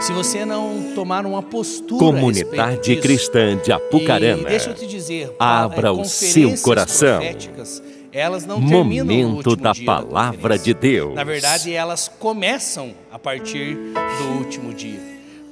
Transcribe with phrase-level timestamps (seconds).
[0.00, 4.48] Se você não tomar uma postura Comunidade Cristã de Apucarana.
[4.48, 7.20] Deixa eu te dizer, abra é, o seu coração.
[8.12, 11.14] Elas não Momento da palavra de Deus.
[11.14, 15.00] Na verdade, elas começam a partir do último dia.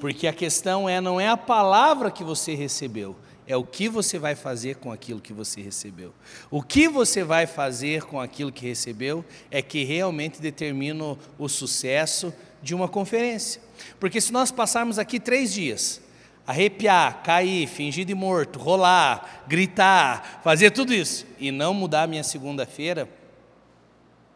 [0.01, 3.15] Porque a questão é não é a palavra que você recebeu,
[3.51, 6.15] é o que você vai fazer com aquilo que você recebeu.
[6.53, 12.33] O que você vai fazer com aquilo que recebeu é que realmente determina o sucesso
[12.63, 13.61] de uma conferência.
[13.99, 16.01] Porque se nós passarmos aqui três dias,
[16.47, 22.23] arrepiar, cair, fingir de morto, rolar, gritar, fazer tudo isso, e não mudar a minha
[22.23, 23.09] segunda-feira,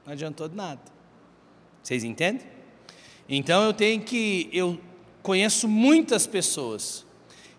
[0.05, 0.80] não adiantou de nada.
[1.80, 2.44] Vocês entendem?
[3.28, 4.77] Então eu tenho que, eu
[5.22, 7.03] conheço muitas pessoas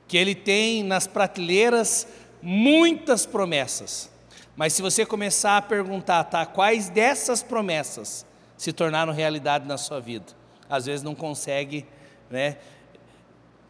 [0.08, 2.08] que ele tem nas prateleiras
[2.42, 4.10] muitas promessas.
[4.56, 8.26] Mas se você começar a perguntar, tá, quais dessas promessas
[8.58, 10.28] se tornaram realidade na sua vida?
[10.70, 11.86] Às vezes não consegue,
[12.30, 12.58] né?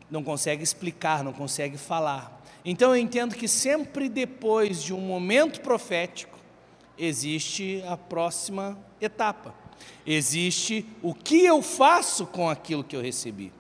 [0.10, 2.42] Não consegue explicar, não consegue falar.
[2.64, 6.38] Então eu entendo que sempre depois de um momento profético
[6.98, 9.54] existe a próxima etapa.
[10.06, 13.52] Existe o que eu faço com aquilo que eu recebi.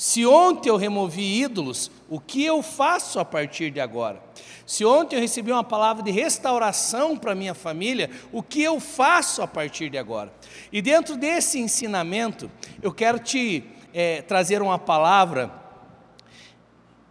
[0.00, 4.18] Se ontem eu removi ídolos, o que eu faço a partir de agora?
[4.64, 9.42] Se ontem eu recebi uma palavra de restauração para minha família, o que eu faço
[9.42, 10.32] a partir de agora?
[10.72, 13.62] E dentro desse ensinamento, eu quero te
[13.92, 15.52] é, trazer uma palavra,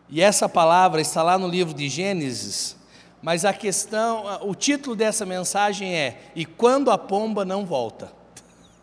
[0.09, 2.75] e essa palavra está lá no livro de Gênesis,
[3.21, 8.11] mas a questão, o título dessa mensagem é: E quando a pomba não volta?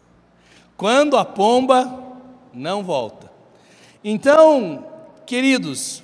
[0.76, 2.20] Quando a pomba
[2.54, 3.34] não volta.
[4.04, 4.86] Então,
[5.26, 6.02] queridos,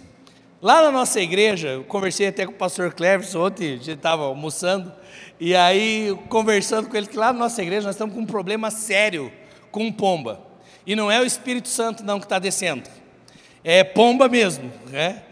[0.60, 4.24] lá na nossa igreja, eu conversei até com o pastor Cleves ontem, a gente estava
[4.24, 4.92] almoçando,
[5.38, 8.70] e aí conversando com ele, que lá na nossa igreja nós estamos com um problema
[8.70, 9.30] sério
[9.70, 10.40] com pomba.
[10.86, 12.88] E não é o Espírito Santo não que está descendo,
[13.62, 15.22] é pomba mesmo, né?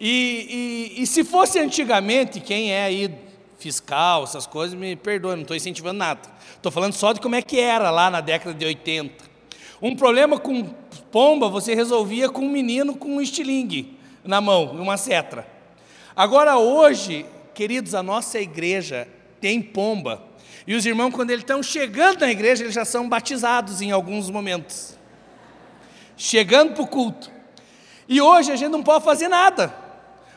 [0.00, 3.14] E, e, e se fosse antigamente, quem é aí
[3.58, 6.20] fiscal, essas coisas, me perdoe, não estou incentivando nada.
[6.56, 9.24] Estou falando só de como é que era lá na década de 80.
[9.82, 10.74] Um problema com
[11.10, 15.46] pomba você resolvia com um menino com um estilingue na mão, uma cetra.
[16.14, 19.08] Agora hoje, queridos, a nossa igreja
[19.40, 20.22] tem pomba.
[20.66, 24.28] E os irmãos, quando eles estão chegando na igreja, eles já são batizados em alguns
[24.28, 24.96] momentos.
[26.16, 27.30] Chegando para o culto.
[28.08, 29.74] E hoje a gente não pode fazer nada.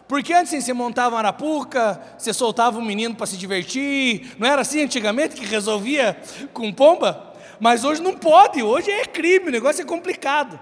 [0.07, 4.35] Porque antes você montava uma arapuca, você soltava um menino para se divertir.
[4.37, 6.17] Não era assim antigamente que resolvia
[6.53, 7.32] com pomba?
[7.63, 10.59] Mas hoje não pode, hoje é crime, o negócio é complicado.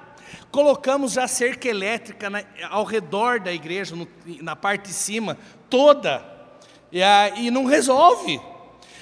[0.51, 4.07] Colocamos já cerca elétrica na, ao redor da igreja, no,
[4.39, 5.35] na parte de cima,
[5.67, 6.23] toda,
[6.91, 8.39] e, a, e não resolve.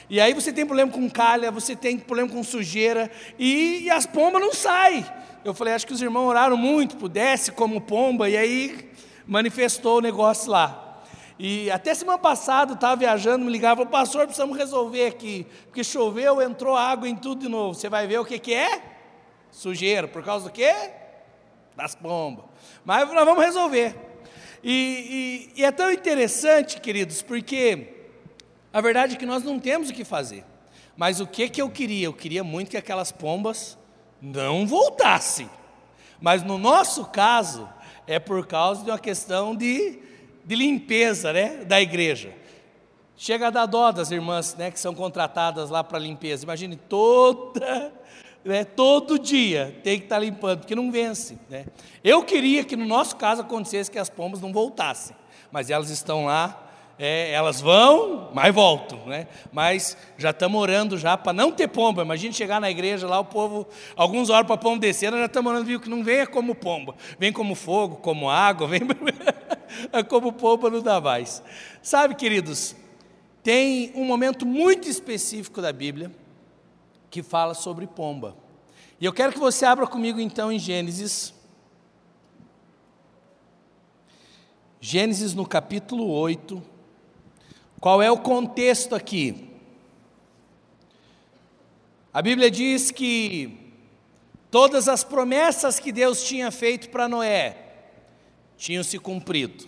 [0.10, 4.06] E aí você tem problema com calha, você tem problema com sujeira, e, e as
[4.06, 5.06] pombas não saem.
[5.44, 8.92] Eu falei, acho que os irmãos oraram muito, pudesse como pomba, e aí
[9.28, 10.89] manifestou o negócio lá.
[11.40, 16.76] E até semana passada, estava viajando, me ligava, pastor, precisamos resolver aqui, porque choveu, entrou
[16.76, 17.74] água em tudo de novo.
[17.74, 18.82] Você vai ver o que, que é?
[19.50, 20.74] Sujeira, por causa do quê?
[21.78, 22.44] Das pombas.
[22.84, 23.96] Mas nós vamos resolver.
[24.62, 27.88] E, e, e é tão interessante, queridos, porque
[28.74, 30.44] a verdade é que nós não temos o que fazer.
[30.98, 32.08] Mas o que, que eu queria?
[32.08, 33.78] Eu queria muito que aquelas pombas
[34.22, 35.50] não voltassem.
[36.20, 37.70] Mas no nosso caso,
[38.06, 40.09] é por causa de uma questão de
[40.50, 42.34] de limpeza né, da igreja.
[43.16, 46.44] Chega a dar dó das irmãs né, que são contratadas lá para limpeza.
[46.44, 47.94] Imagine toda,
[48.44, 51.38] né, todo dia tem que estar tá limpando, porque não vence.
[51.48, 51.68] Né?
[52.04, 55.16] Eu queria que no nosso caso acontecesse que as pombas não voltassem,
[55.52, 56.69] mas elas estão lá
[57.02, 59.26] é, elas vão, mas voltam, né?
[59.54, 62.02] Mas já estamos orando já para não ter pomba.
[62.02, 63.66] Imagina chegar na igreja lá, o povo,
[63.96, 66.94] alguns oram para pomba descer, nós já estamos orando, viu, que não venha como pomba,
[67.18, 68.82] vem como fogo, como água, vem
[70.10, 71.42] como pomba não dá mais.
[71.82, 72.76] Sabe, queridos,
[73.42, 76.12] tem um momento muito específico da Bíblia
[77.10, 78.36] que fala sobre pomba.
[79.00, 81.34] E eu quero que você abra comigo então em Gênesis.
[84.82, 86.79] Gênesis no capítulo 8.
[87.80, 89.48] Qual é o contexto aqui?
[92.14, 93.58] A Bíblia diz que
[94.52, 97.56] todas as promessas que Deus tinha feito para Noé
[98.58, 99.66] tinham se cumprido.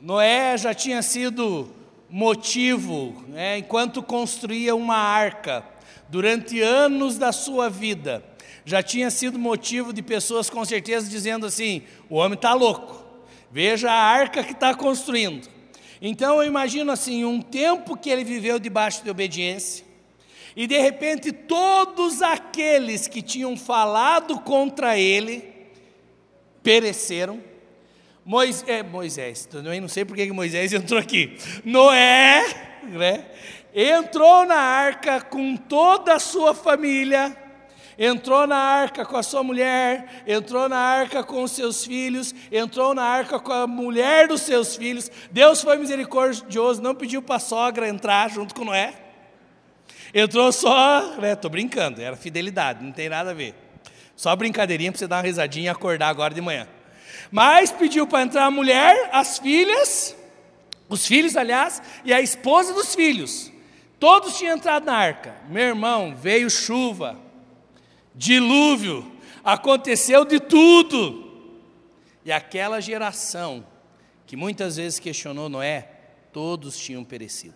[0.00, 1.70] Noé já tinha sido
[2.08, 5.64] motivo, né, enquanto construía uma arca,
[6.08, 8.24] durante anos da sua vida,
[8.64, 13.04] já tinha sido motivo de pessoas com certeza dizendo assim: o homem está louco,
[13.48, 15.59] veja a arca que está construindo.
[16.00, 19.84] Então eu imagino assim, um tempo que ele viveu debaixo de obediência,
[20.56, 25.44] E de repente, todos aqueles que tinham falado contra ele
[26.62, 27.40] pereceram.
[28.24, 31.38] Moisés, é, Moisés também não sei porque que Moisés entrou aqui.
[31.64, 32.44] Noé,
[32.82, 33.26] né,
[33.74, 37.36] entrou na arca com toda a sua família
[38.02, 42.94] entrou na arca com a sua mulher, entrou na arca com os seus filhos, entrou
[42.94, 45.10] na arca com a mulher dos seus filhos.
[45.30, 48.94] Deus foi misericordioso, não pediu para a sogra entrar junto com Noé.
[50.14, 51.36] Entrou só, né?
[51.50, 53.54] Brincando, era fidelidade, não tem nada a ver.
[54.16, 56.66] Só brincadeirinha para você dar uma risadinha e acordar agora de manhã.
[57.30, 60.16] Mas pediu para entrar a mulher, as filhas,
[60.88, 63.52] os filhos, aliás, e a esposa dos filhos.
[63.98, 65.34] Todos tinham entrado na arca.
[65.50, 67.16] Meu irmão, veio chuva,
[68.14, 69.10] dilúvio,
[69.44, 71.28] aconteceu de tudo.
[72.24, 73.64] E aquela geração
[74.26, 75.88] que muitas vezes questionou Noé,
[76.32, 77.54] todos tinham perecido.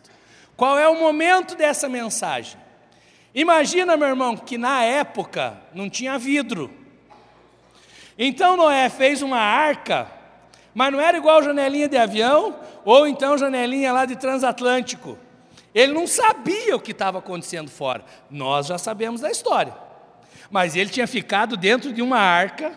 [0.56, 2.58] Qual é o momento dessa mensagem?
[3.34, 6.70] Imagina, meu irmão, que na época não tinha vidro.
[8.16, 10.10] Então Noé fez uma arca,
[10.72, 15.18] mas não era igual janelinha de avião ou então janelinha lá de transatlântico.
[15.74, 18.04] Ele não sabia o que estava acontecendo fora.
[18.30, 19.74] Nós já sabemos da história
[20.50, 22.72] mas ele tinha ficado dentro de uma arca.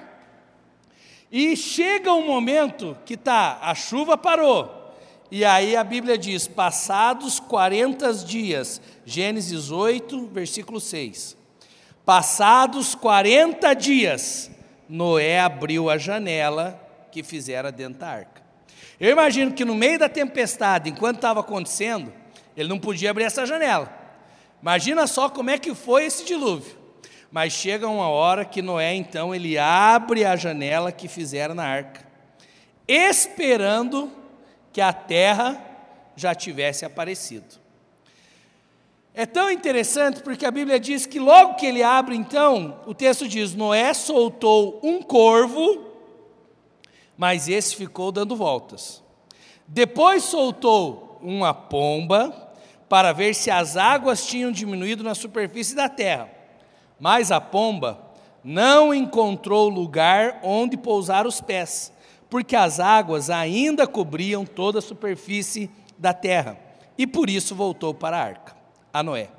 [1.32, 4.96] E chega um momento que tá, a chuva parou.
[5.30, 11.36] E aí a Bíblia diz: passados 40 dias, Gênesis 8, versículo 6.
[12.06, 14.50] Passados 40 dias,
[14.88, 16.82] Noé abriu a janela
[17.12, 18.42] que fizera dentro da arca.
[19.00, 22.14] Eu imagino que no meio da tempestade, enquanto estava acontecendo,
[22.56, 23.92] ele não podia abrir essa janela.
[24.62, 26.77] Imagina só como é que foi esse dilúvio.
[27.32, 32.06] Mas chega uma hora que Noé, então, ele abre a janela que fizeram na arca,
[32.88, 34.12] esperando
[34.72, 35.62] que a terra
[36.16, 37.56] já tivesse aparecido.
[39.14, 43.28] É tão interessante porque a Bíblia diz que logo que ele abre, então, o texto
[43.28, 45.86] diz: Noé soltou um corvo,
[47.18, 49.04] mas esse ficou dando voltas.
[49.68, 52.48] Depois soltou uma pomba,
[52.88, 56.30] para ver se as águas tinham diminuído na superfície da terra.
[57.00, 58.00] Mas a pomba
[58.44, 61.92] não encontrou lugar onde pousar os pés,
[62.30, 66.58] porque as águas ainda cobriam toda a superfície da terra,
[66.98, 68.56] e por isso voltou para a arca,
[68.94, 69.30] a Noé.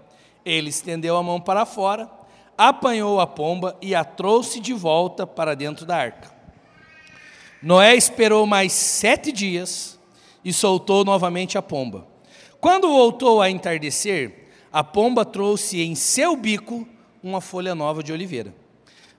[0.44, 2.10] Ele estendeu a mão para fora,
[2.56, 6.32] apanhou a pomba e a trouxe de volta para dentro da arca.
[7.62, 9.98] Noé esperou mais sete dias
[10.44, 12.06] e soltou novamente a pomba.
[12.60, 16.86] Quando voltou a entardecer, a pomba trouxe em seu bico
[17.22, 18.54] uma folha nova de oliveira.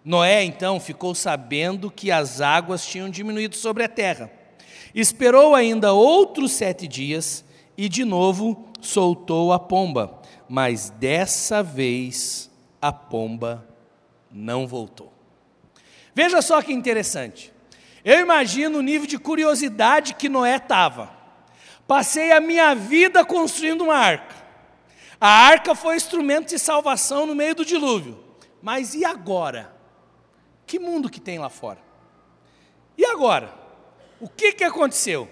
[0.03, 4.31] Noé então ficou sabendo que as águas tinham diminuído sobre a terra.
[4.93, 7.43] Esperou ainda outros sete dias
[7.77, 12.49] e de novo soltou a pomba, mas dessa vez
[12.81, 13.67] a pomba
[14.31, 15.13] não voltou.
[16.15, 17.53] Veja só que interessante.
[18.03, 21.11] Eu imagino o nível de curiosidade que Noé estava.
[21.87, 24.35] Passei a minha vida construindo uma arca.
[25.19, 28.23] A arca foi instrumento de salvação no meio do dilúvio.
[28.61, 29.73] Mas e agora?
[30.65, 31.79] Que mundo que tem lá fora?
[32.97, 33.53] E agora?
[34.19, 35.29] O que, que aconteceu?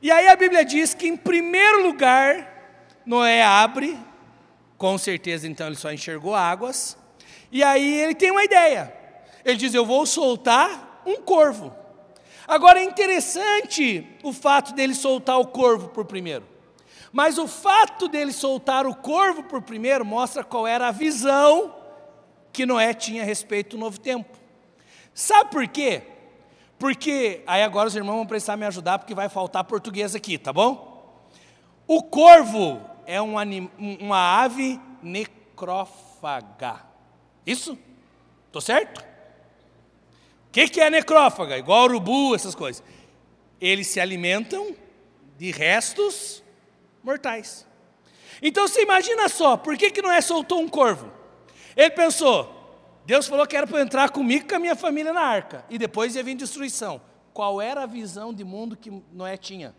[0.00, 3.98] E aí a Bíblia diz que, em primeiro lugar, Noé abre,
[4.78, 6.96] com certeza então ele só enxergou águas,
[7.52, 8.94] e aí ele tem uma ideia.
[9.44, 11.74] Ele diz: Eu vou soltar um corvo.
[12.46, 16.49] Agora é interessante o fato dele soltar o corvo por primeiro.
[17.12, 21.74] Mas o fato dele soltar o corvo por primeiro mostra qual era a visão
[22.52, 24.36] que Noé tinha a respeito do novo tempo.
[25.12, 26.02] Sabe por quê?
[26.78, 30.52] Porque, aí agora os irmãos vão precisar me ajudar porque vai faltar português aqui, tá
[30.52, 30.90] bom?
[31.86, 36.80] O corvo é um anim, uma ave necrófaga.
[37.44, 37.76] Isso?
[38.52, 39.00] Tô certo?
[39.00, 41.58] O que, que é necrófaga?
[41.58, 42.82] Igual urubu, essas coisas.
[43.60, 44.74] Eles se alimentam
[45.36, 46.42] de restos
[47.02, 47.66] mortais.
[48.42, 51.12] Então você imagina só, por que, que Noé soltou um corvo?
[51.76, 52.60] Ele pensou,
[53.04, 55.78] Deus falou que era para entrar comigo e com a minha família na arca, e
[55.78, 57.00] depois ia vir destruição.
[57.32, 59.74] Qual era a visão de mundo que Noé tinha?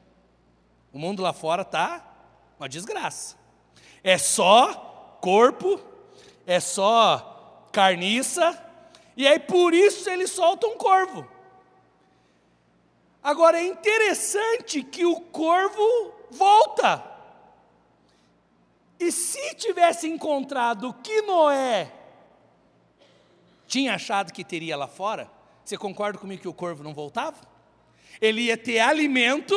[0.94, 2.06] O mundo lá fora está
[2.60, 3.36] uma desgraça.
[4.04, 5.80] É só corpo,
[6.46, 8.60] é só carniça,
[9.16, 11.28] e aí por isso ele solta um corvo.
[13.24, 17.11] Agora é interessante que o corvo volta.
[19.01, 21.91] E se tivesse encontrado o que Noé
[23.65, 25.27] tinha achado que teria lá fora,
[25.65, 27.38] você concorda comigo que o corvo não voltava?
[28.22, 29.55] Ele ia ter alimento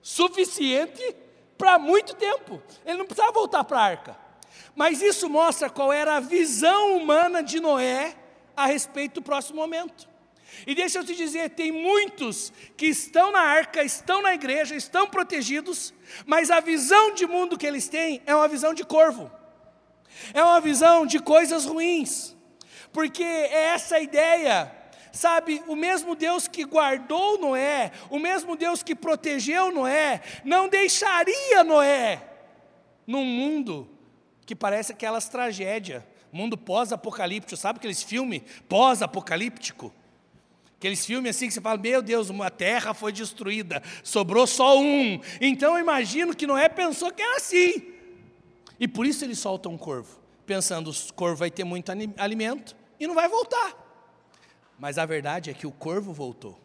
[0.00, 1.02] suficiente
[1.58, 2.62] para muito tempo.
[2.86, 4.16] Ele não precisava voltar para a arca.
[4.76, 8.14] Mas isso mostra qual era a visão humana de Noé
[8.56, 10.08] a respeito do próximo momento.
[10.66, 15.08] E deixa eu te dizer, tem muitos que estão na arca, estão na igreja, estão
[15.08, 15.94] protegidos,
[16.26, 19.30] mas a visão de mundo que eles têm é uma visão de corvo.
[20.34, 22.36] É uma visão de coisas ruins.
[22.92, 24.76] Porque é essa ideia
[25.12, 31.64] Sabe, o mesmo Deus que guardou Noé, o mesmo Deus que protegeu Noé, não deixaria
[31.64, 32.22] Noé
[33.06, 33.90] num mundo
[34.46, 36.02] que parece aquelas tragédias,
[36.32, 39.92] mundo pós-apocalíptico, sabe aqueles filmes pós-apocalíptico?
[40.80, 45.20] Aqueles filmes assim que você fala, meu Deus, uma terra foi destruída, sobrou só um.
[45.38, 47.92] Então eu imagino que Noé pensou que era assim.
[48.80, 53.06] E por isso ele solta um corvo, pensando, o corvo vai ter muito alimento e
[53.06, 53.74] não vai voltar.
[54.78, 56.58] Mas a verdade é que o corvo voltou.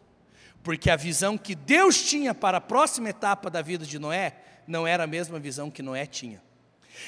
[0.62, 4.86] Porque a visão que Deus tinha para a próxima etapa da vida de Noé não
[4.86, 6.42] era a mesma visão que Noé tinha.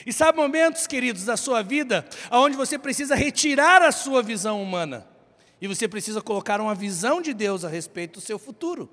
[0.04, 5.16] E sabe momentos, queridos, da sua vida, onde você precisa retirar a sua visão humana
[5.60, 8.88] e você precisa colocar uma visão de Deus a respeito do seu futuro.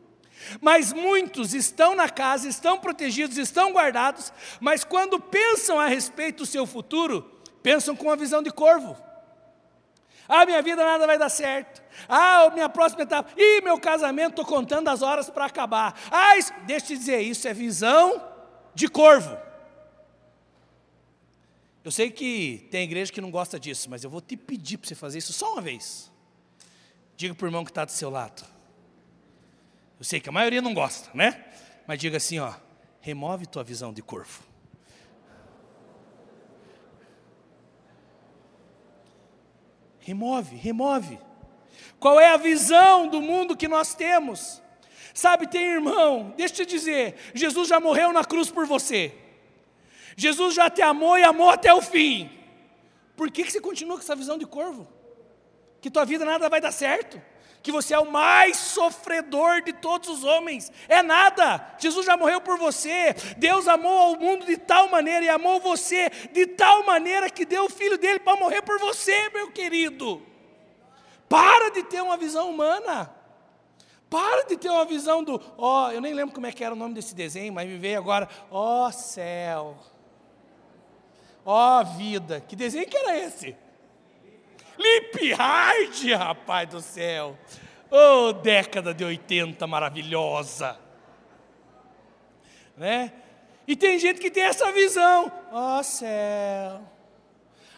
[0.61, 6.45] Mas muitos estão na casa, estão protegidos, estão guardados, mas quando pensam a respeito do
[6.45, 7.23] seu futuro,
[7.63, 8.97] pensam com uma visão de corvo.
[10.27, 11.83] Ah, minha vida nada vai dar certo.
[12.09, 13.29] Ah, minha próxima etapa.
[13.37, 15.95] Ih, meu casamento, estou contando as horas para acabar.
[16.11, 18.21] Ah, isso, deixa eu te dizer, isso é visão
[18.73, 19.37] de corvo.
[21.83, 24.87] Eu sei que tem igreja que não gosta disso, mas eu vou te pedir para
[24.87, 26.11] você fazer isso só uma vez.
[27.17, 28.43] Diga para o irmão que está do seu lado.
[29.97, 31.45] Eu sei que a maioria não gosta, né?
[31.87, 32.53] Mas diga assim, ó,
[32.99, 34.43] remove tua visão de corvo.
[39.99, 41.19] Remove, remove.
[41.99, 44.61] Qual é a visão do mundo que nós temos?
[45.13, 49.15] Sabe, tem irmão, deixa eu te dizer, Jesus já morreu na cruz por você.
[50.17, 52.29] Jesus já te amou e amou até o fim.
[53.15, 54.87] Por que, que você continua com essa visão de corvo?
[55.85, 57.21] Que tua vida nada vai dar certo?
[57.61, 60.71] Que você é o mais sofredor de todos os homens?
[60.89, 61.75] É nada.
[61.77, 63.13] Jesus já morreu por você.
[63.37, 67.65] Deus amou o mundo de tal maneira e amou você de tal maneira que deu
[67.65, 70.25] o filho dele para morrer por você, meu querido.
[71.29, 73.13] Para de ter uma visão humana.
[74.09, 76.73] Para de ter uma visão do, ó, oh, eu nem lembro como é que era
[76.73, 79.77] o nome desse desenho, mas me veio agora, ó oh, céu.
[81.45, 83.64] Ó oh, vida, que desenho que era esse?
[84.77, 87.37] Lip Hard, rapaz do céu.
[87.89, 90.77] Oh, década de 80 maravilhosa.
[92.75, 93.13] Né?
[93.67, 95.31] E tem gente que tem essa visão.
[95.51, 96.81] Ó oh, céu.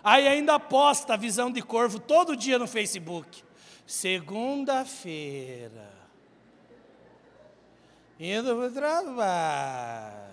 [0.03, 3.43] Aí ainda posta a visão de corvo todo dia no Facebook.
[3.85, 5.95] Segunda-feira.
[8.19, 10.27] Indo para o trabalho.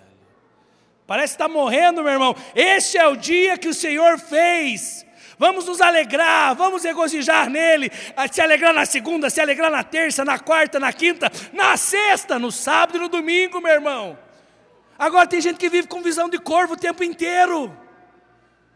[1.05, 2.35] Parece que está morrendo, meu irmão.
[2.55, 5.04] Este é o dia que o Senhor fez.
[5.37, 7.91] Vamos nos alegrar, vamos regozijar nele,
[8.31, 12.51] se alegrar na segunda, se alegrar na terça, na quarta, na quinta, na sexta, no
[12.51, 14.17] sábado e no domingo, meu irmão.
[14.97, 17.75] Agora tem gente que vive com visão de corvo o tempo inteiro.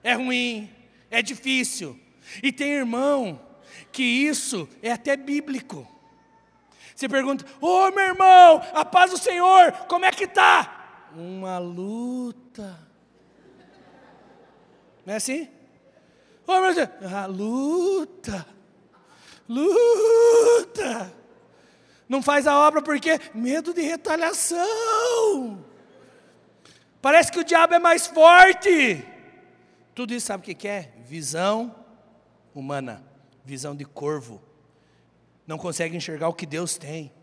[0.04, 0.70] É ruim,
[1.10, 1.98] é difícil.
[2.44, 3.40] E tem irmão
[3.92, 5.88] que isso é até bíblico.
[6.94, 10.80] Você pergunta: Ô oh, meu irmão, a paz do Senhor, como é que está?
[11.16, 12.78] uma luta.
[15.06, 15.50] Não é assim?
[16.52, 18.44] Oh, meu Deus, a luta,
[19.48, 21.14] luta.
[22.08, 25.64] Não faz a obra porque medo de retaliação.
[27.00, 29.06] Parece que o diabo é mais forte.
[29.94, 30.92] Tudo isso sabe o que é?
[31.06, 31.76] Visão
[32.56, 33.04] humana,
[33.46, 34.42] visão de corvo.
[35.46, 37.14] Não consegue enxergar o que Deus tem,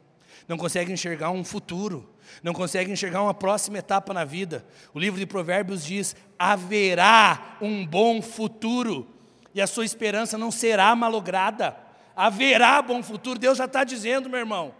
[0.47, 2.09] não consegue enxergar um futuro
[2.43, 4.65] não consegue enxergar uma próxima etapa na vida.
[4.93, 9.07] O livro de Provérbios diz: haverá um bom futuro,
[9.57, 11.75] e a sua esperança não será malograda.
[12.15, 14.75] Haverá bom futuro, Deus já está dizendo, meu irmão.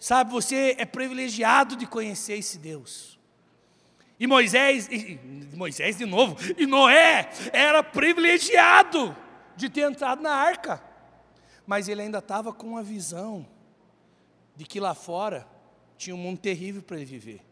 [0.00, 3.20] Sabe, você é privilegiado de conhecer esse Deus.
[4.18, 5.20] E Moisés, e
[5.54, 9.14] Moisés de novo, e Noé era privilegiado
[9.56, 10.82] de ter entrado na arca,
[11.66, 13.46] mas ele ainda estava com uma visão
[14.56, 15.46] de que lá fora
[15.98, 17.42] tinha um mundo terrível para ele viver.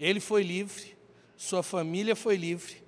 [0.00, 0.98] Ele foi livre,
[1.36, 2.82] sua família foi livre,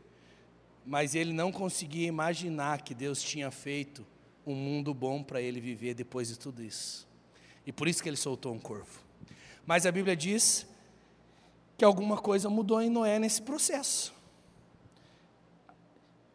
[0.85, 4.07] mas ele não conseguia imaginar que Deus tinha feito
[4.47, 7.07] um mundo bom para ele viver depois de tudo isso.
[7.67, 9.01] E por isso que ele soltou um corvo.
[9.65, 10.67] Mas a Bíblia diz
[11.79, 14.13] que alguma coisa mudou em Noé nesse processo.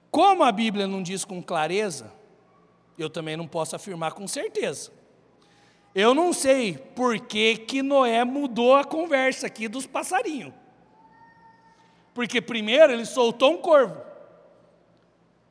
[0.10, 2.12] Como a Bíblia não diz com clareza,
[2.98, 4.92] eu também não posso afirmar com certeza.
[5.94, 10.54] Eu não sei por que, que Noé mudou a conversa aqui dos passarinhos.
[12.14, 14.07] Porque primeiro ele soltou um corvo.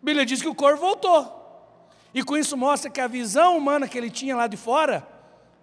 [0.07, 1.35] Bíblia diz que o corvo voltou.
[2.15, 5.05] E com isso mostra que a visão humana que ele tinha lá de fora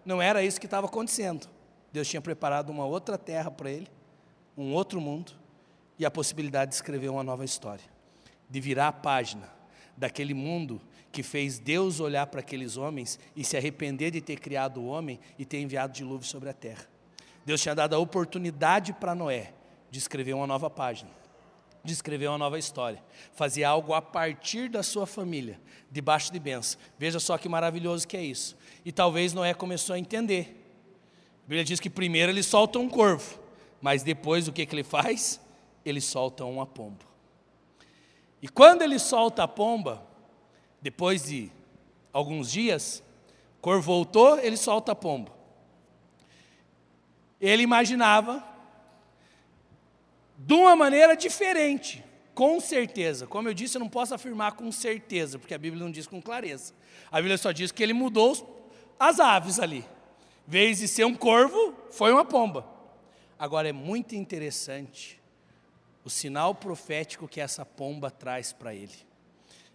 [0.03, 1.47] não era isso que estava acontecendo.
[1.93, 3.87] Deus tinha preparado uma outra terra para ele,
[4.57, 5.31] um outro mundo
[5.97, 7.85] e a possibilidade de escrever uma nova história,
[8.49, 9.49] de virar a página
[9.95, 14.81] daquele mundo que fez Deus olhar para aqueles homens e se arrepender de ter criado
[14.81, 16.85] o homem e ter enviado dilúvio sobre a terra.
[17.45, 19.53] Deus tinha dado a oportunidade para Noé
[19.89, 21.11] de escrever uma nova página,
[21.83, 25.59] de escrever uma nova história, fazer algo a partir da sua família,
[25.91, 26.79] debaixo de bênção.
[26.97, 28.57] Veja só que maravilhoso que é isso.
[28.85, 30.61] E talvez Noé começou a entender.
[31.39, 33.37] A Bíblia diz que primeiro ele solta um corvo,
[33.81, 35.41] mas depois o que, que ele faz?
[35.83, 37.05] Ele solta uma pomba.
[38.41, 40.05] E quando ele solta a pomba,
[40.81, 41.51] depois de
[42.13, 43.03] alguns dias,
[43.57, 45.31] o corvo voltou, ele solta a pomba.
[47.41, 48.52] Ele imaginava
[50.45, 52.03] de uma maneira diferente,
[52.35, 53.25] com certeza.
[53.25, 56.21] Como eu disse, eu não posso afirmar com certeza, porque a Bíblia não diz com
[56.21, 56.73] clareza.
[57.09, 58.69] A Bíblia só diz que ele mudou
[58.99, 59.85] as aves ali.
[60.45, 62.67] Em vez de ser um corvo, foi uma pomba.
[63.39, 65.19] Agora é muito interessante
[66.03, 68.91] o sinal profético que essa pomba traz para ele.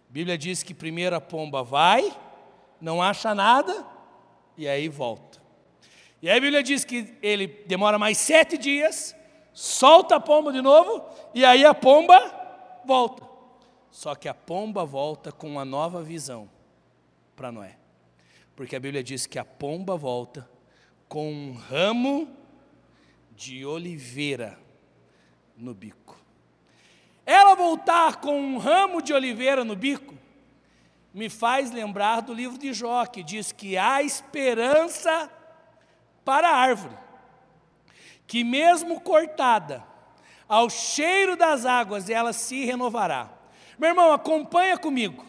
[0.07, 2.15] A Bíblia diz que primeiro a pomba vai,
[2.79, 3.85] não acha nada,
[4.55, 5.39] e aí volta.
[6.21, 9.15] E aí a Bíblia diz que ele demora mais sete dias,
[9.53, 11.03] solta a pomba de novo,
[11.33, 12.19] e aí a pomba
[12.85, 13.27] volta.
[13.91, 16.49] Só que a pomba volta com uma nova visão
[17.35, 17.77] para Noé.
[18.55, 20.49] Porque a Bíblia diz que a pomba volta
[21.07, 22.27] com um ramo
[23.31, 24.59] de oliveira
[25.57, 26.17] no bico.
[27.25, 30.15] Ela voltar com um ramo de oliveira no bico
[31.13, 35.29] me faz lembrar do livro de Jó, que diz que há esperança
[36.23, 37.08] para a árvore
[38.29, 39.83] que mesmo cortada,
[40.47, 43.27] ao cheiro das águas ela se renovará.
[43.79, 45.25] Meu irmão, acompanha comigo.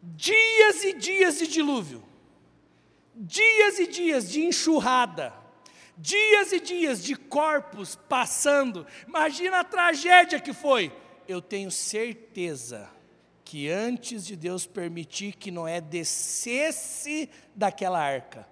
[0.00, 2.04] Dias e dias de dilúvio,
[3.16, 5.34] dias e dias de enxurrada,
[5.96, 8.86] dias e dias de corpos passando.
[9.04, 10.92] Imagina a tragédia que foi.
[11.26, 12.88] Eu tenho certeza
[13.44, 18.46] que antes de Deus permitir que Noé descesse daquela arca,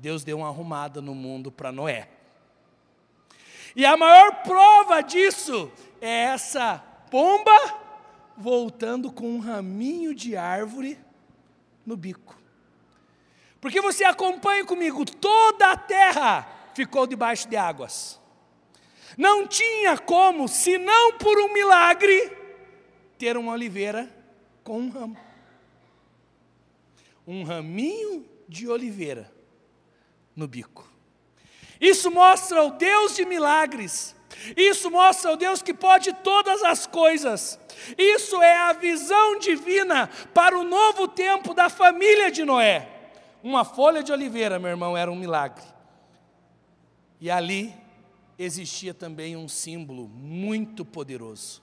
[0.00, 2.08] Deus deu uma arrumada no mundo para Noé.
[3.76, 6.78] E a maior prova disso é essa
[7.10, 7.52] pomba
[8.34, 10.98] voltando com um raminho de árvore
[11.84, 12.34] no bico.
[13.60, 18.18] Porque você acompanha comigo, toda a terra ficou debaixo de águas.
[19.18, 22.32] Não tinha como, se não por um milagre,
[23.18, 24.08] ter uma oliveira
[24.64, 25.16] com um ramo.
[27.26, 29.30] Um raminho de oliveira
[30.34, 30.88] no bico.
[31.80, 34.14] Isso mostra o Deus de milagres.
[34.56, 37.58] Isso mostra o Deus que pode todas as coisas.
[37.96, 42.88] Isso é a visão divina para o novo tempo da família de Noé.
[43.42, 45.64] Uma folha de oliveira, meu irmão, era um milagre.
[47.20, 47.74] E ali
[48.38, 51.62] existia também um símbolo muito poderoso.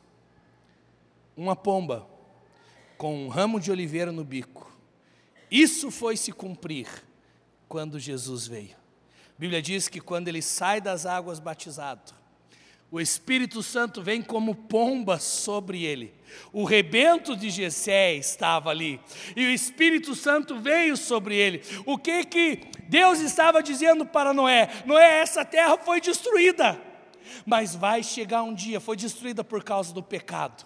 [1.36, 2.08] Uma pomba
[2.98, 4.72] com um ramo de oliveira no bico.
[5.50, 6.88] Isso foi se cumprir
[7.68, 8.76] quando Jesus veio.
[9.36, 12.18] A Bíblia diz que quando ele sai das águas batizado,
[12.90, 16.14] o Espírito Santo vem como pomba sobre ele.
[16.54, 19.00] O rebento de Jessé estava ali,
[19.36, 21.62] e o Espírito Santo veio sobre ele.
[21.86, 24.70] O que que Deus estava dizendo para Noé?
[24.86, 26.80] Noé, essa terra foi destruída,
[27.46, 30.66] mas vai chegar um dia, foi destruída por causa do pecado.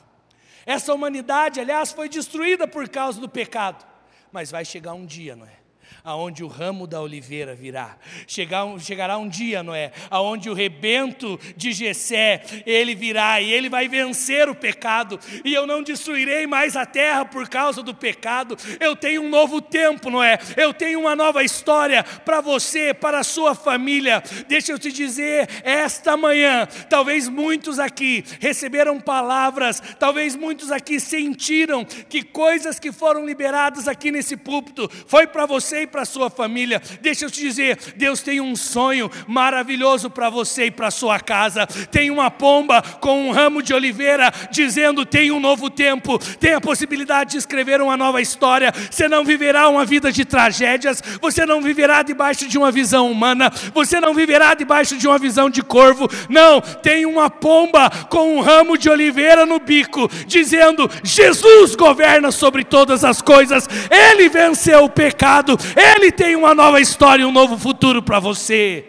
[0.63, 3.83] Essa humanidade, aliás, foi destruída por causa do pecado,
[4.31, 5.57] mas vai chegar um dia, Noé,
[6.03, 7.97] aonde o ramo da oliveira virá.
[8.27, 13.87] Chegar, chegará um dia, Noé, aonde o rebento de Jessé, ele virá e ele vai
[13.87, 18.57] vencer o pecado, e eu não destruirei mais a terra por causa do pecado.
[18.79, 20.39] Eu tenho um novo tempo, Noé.
[20.57, 24.23] Eu tenho uma nova história para você, para a sua família.
[24.47, 31.85] Deixa eu te dizer, esta manhã, talvez muitos aqui receberam palavras, talvez muitos aqui sentiram
[31.85, 36.29] que coisas que foram liberadas aqui nesse púlpito foi para você e para a sua
[36.29, 36.81] família.
[37.01, 41.19] Deixa eu te dizer, Deus tem um sonho maravilhoso para você e para a sua
[41.19, 41.65] casa.
[41.67, 46.61] Tem uma pomba com um ramo de oliveira dizendo: tem um novo tempo, tem a
[46.61, 48.73] possibilidade de escrever uma nova história.
[48.89, 53.51] Você não viverá uma vida de tragédias, você não viverá debaixo de uma visão humana,
[53.73, 56.09] você não viverá debaixo de uma visão de corvo.
[56.29, 62.63] Não, tem uma pomba com um ramo de oliveira no bico, dizendo: Jesus governa sobre
[62.63, 68.01] todas as coisas, Ele venceu o pecado, ele tem uma nova história, um novo futuro
[68.01, 68.87] para você.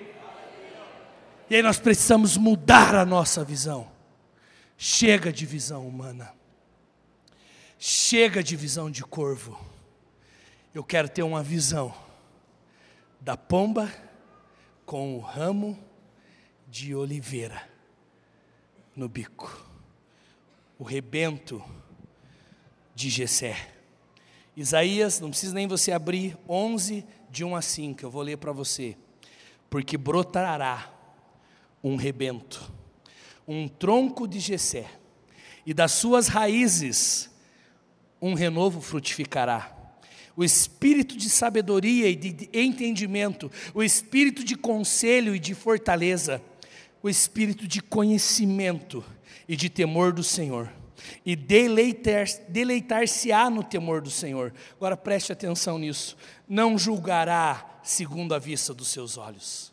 [1.50, 3.90] E aí nós precisamos mudar a nossa visão.
[4.76, 6.32] Chega de visão humana.
[7.78, 9.60] Chega de visão de corvo.
[10.74, 11.94] Eu quero ter uma visão
[13.20, 13.92] da pomba
[14.86, 15.78] com o ramo
[16.68, 17.68] de oliveira
[18.96, 19.66] no bico.
[20.78, 21.62] O rebento
[22.94, 23.74] de Jessé.
[24.56, 28.52] Isaías, não precisa nem você abrir, 11, de 1 a 5, eu vou ler para
[28.52, 28.96] você.
[29.70, 30.92] Porque brotará
[31.82, 32.70] um rebento,
[33.48, 34.86] um tronco de Jessé,
[35.64, 37.30] e das suas raízes
[38.20, 39.76] um renovo frutificará.
[40.36, 46.42] O espírito de sabedoria e de entendimento, o espírito de conselho e de fortaleza,
[47.02, 49.04] o espírito de conhecimento
[49.48, 50.70] e de temor do Senhor
[51.24, 54.52] e deleitar-se-á deleitar no temor do Senhor.
[54.76, 56.16] Agora preste atenção nisso.
[56.48, 59.72] Não julgará segundo a vista dos seus olhos.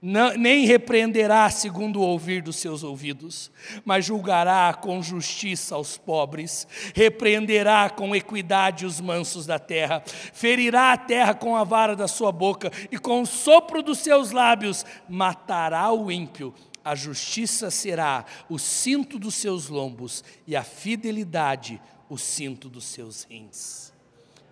[0.00, 3.50] Não, nem repreenderá segundo o ouvir dos seus ouvidos,
[3.84, 10.96] mas julgará com justiça aos pobres, repreenderá com equidade os mansos da terra, ferirá a
[10.96, 15.90] terra com a vara da sua boca, e com o sopro dos seus lábios matará
[15.92, 22.68] o ímpio a justiça será o cinto dos seus lombos e a fidelidade o cinto
[22.68, 23.92] dos seus rins.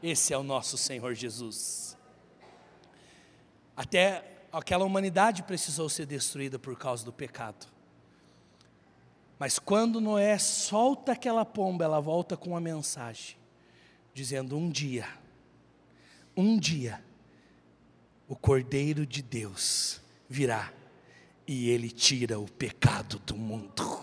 [0.03, 1.97] Esse é o nosso Senhor Jesus.
[3.77, 7.67] Até aquela humanidade precisou ser destruída por causa do pecado.
[9.39, 13.37] Mas quando Noé solta aquela pomba, ela volta com uma mensagem,
[14.15, 15.07] dizendo: Um dia,
[16.37, 17.05] um dia,
[18.27, 20.73] o Cordeiro de Deus virá
[21.47, 24.01] e ele tira o pecado do mundo.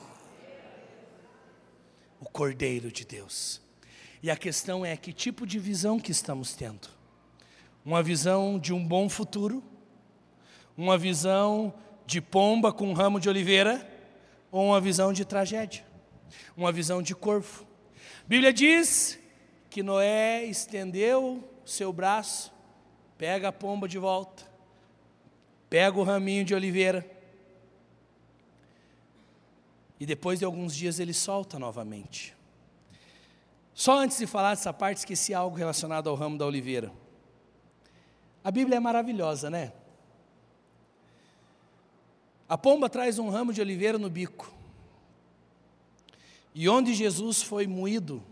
[2.20, 3.62] O Cordeiro de Deus.
[4.22, 6.88] E a questão é que tipo de visão que estamos tendo?
[7.84, 9.62] Uma visão de um bom futuro?
[10.78, 11.74] Uma visão
[12.06, 13.86] de pomba com um ramo de oliveira?
[14.50, 15.86] Ou uma visão de tragédia?
[16.56, 17.68] Uma visão de corvo?
[18.26, 19.20] Bíblia diz
[19.70, 22.54] que Noé estendeu o seu braço,
[23.18, 24.44] pega a pomba de volta,
[25.70, 27.06] pega o raminho de oliveira,
[30.00, 32.36] e depois de alguns dias ele solta novamente.
[33.74, 36.92] Só antes de falar dessa parte, esqueci algo relacionado ao ramo da oliveira.
[38.44, 39.74] A Bíblia é maravilhosa, né?
[42.48, 44.54] A pomba traz um ramo de oliveira no bico.
[46.54, 48.24] E onde Jesus foi moído,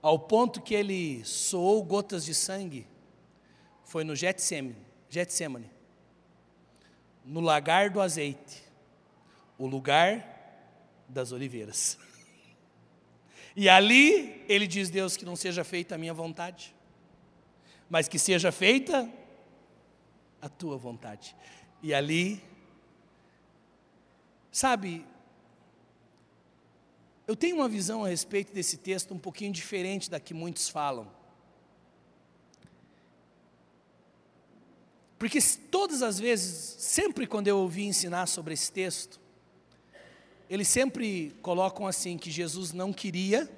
[0.00, 2.86] ao ponto que ele soou gotas de sangue,
[3.84, 5.70] foi no Getsemane,
[7.24, 8.71] no lagar do azeite
[9.62, 10.26] o lugar
[11.08, 11.96] das oliveiras.
[13.54, 16.74] E ali ele diz: Deus, que não seja feita a minha vontade,
[17.90, 19.06] mas que seja feita
[20.40, 21.36] a tua vontade.
[21.82, 22.42] E ali,
[24.50, 25.04] sabe,
[27.26, 31.06] eu tenho uma visão a respeito desse texto um pouquinho diferente da que muitos falam.
[35.18, 35.38] Porque
[35.70, 39.21] todas as vezes, sempre quando eu ouvi ensinar sobre esse texto,
[40.52, 43.50] eles sempre colocam assim que Jesus não queria,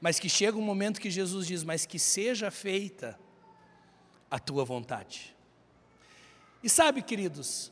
[0.00, 3.16] mas que chega um momento que Jesus diz: Mas que seja feita
[4.28, 5.36] a tua vontade.
[6.64, 7.70] E sabe, queridos,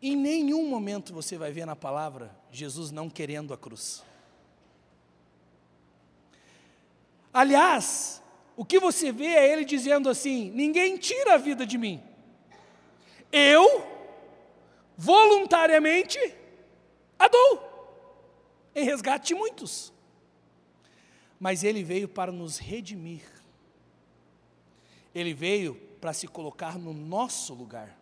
[0.00, 4.04] em nenhum momento você vai ver na palavra Jesus não querendo a cruz.
[7.34, 8.22] Aliás,
[8.56, 12.00] o que você vê é ele dizendo assim: ninguém tira a vida de mim.
[13.32, 13.84] Eu,
[14.96, 16.37] voluntariamente,
[17.28, 19.92] dou, em resgate de muitos.
[21.38, 23.22] Mas ele veio para nos redimir.
[25.14, 27.96] Ele veio para se colocar no nosso lugar.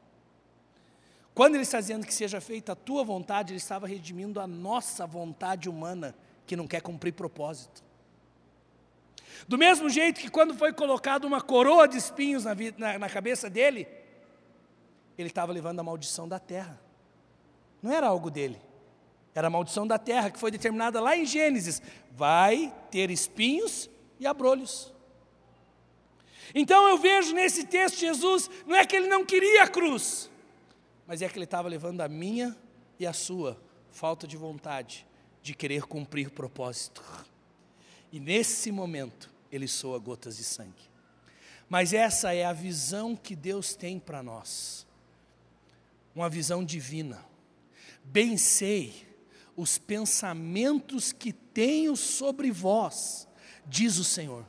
[1.35, 5.07] Quando ele está dizendo que seja feita a tua vontade, ele estava redimindo a nossa
[5.07, 6.15] vontade humana,
[6.47, 7.85] que não quer cumprir propósito.
[9.47, 13.51] Do mesmo jeito que quando foi colocada uma coroa de espinhos na, na, na cabeça
[13.51, 13.87] dele,
[15.19, 16.81] ele estava levando a maldição da terra.
[17.83, 18.59] Não era algo dele.
[19.37, 21.83] Era a maldição da terra que foi determinada lá em Gênesis.
[22.11, 24.94] Vai ter espinhos e abrolhos.
[26.55, 30.31] Então eu vejo nesse texto Jesus, não é que ele não queria a cruz,
[31.07, 32.57] mas é que ele estava levando a minha
[32.99, 35.07] e a sua falta de vontade
[35.42, 37.03] de querer cumprir o propósito.
[38.11, 40.88] E nesse momento ele soa gotas de sangue.
[41.68, 44.87] Mas essa é a visão que Deus tem para nós.
[46.14, 47.22] Uma visão divina.
[48.03, 49.06] Bem sei
[49.57, 53.27] os pensamentos que tenho sobre vós,
[53.66, 54.45] diz o Senhor.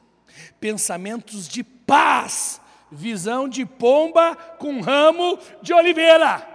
[0.59, 6.45] Pensamentos de paz, visão de pomba com ramo de oliveira,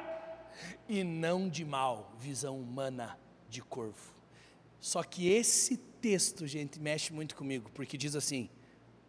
[0.89, 4.13] e não de mal, visão humana de corvo.
[4.79, 8.51] Só que esse texto, gente, mexe muito comigo, porque diz assim: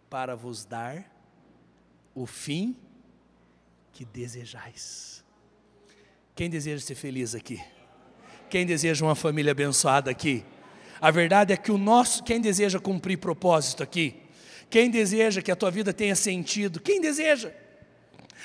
[0.09, 1.11] para vos dar
[2.15, 2.77] o fim
[3.91, 5.23] que desejais.
[6.35, 7.61] Quem deseja ser feliz aqui?
[8.53, 10.45] Quem deseja uma família abençoada aqui?
[11.01, 14.13] A verdade é que o nosso, quem deseja cumprir propósito aqui?
[14.69, 16.79] Quem deseja que a tua vida tenha sentido?
[16.79, 17.51] Quem deseja?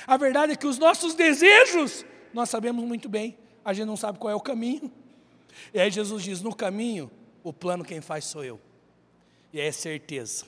[0.07, 4.18] A verdade é que os nossos desejos, nós sabemos muito bem, a gente não sabe
[4.18, 4.90] qual é o caminho.
[5.75, 7.11] E aí Jesus diz: no caminho,
[7.44, 8.59] o plano quem faz sou eu.
[9.53, 10.47] E é certeza.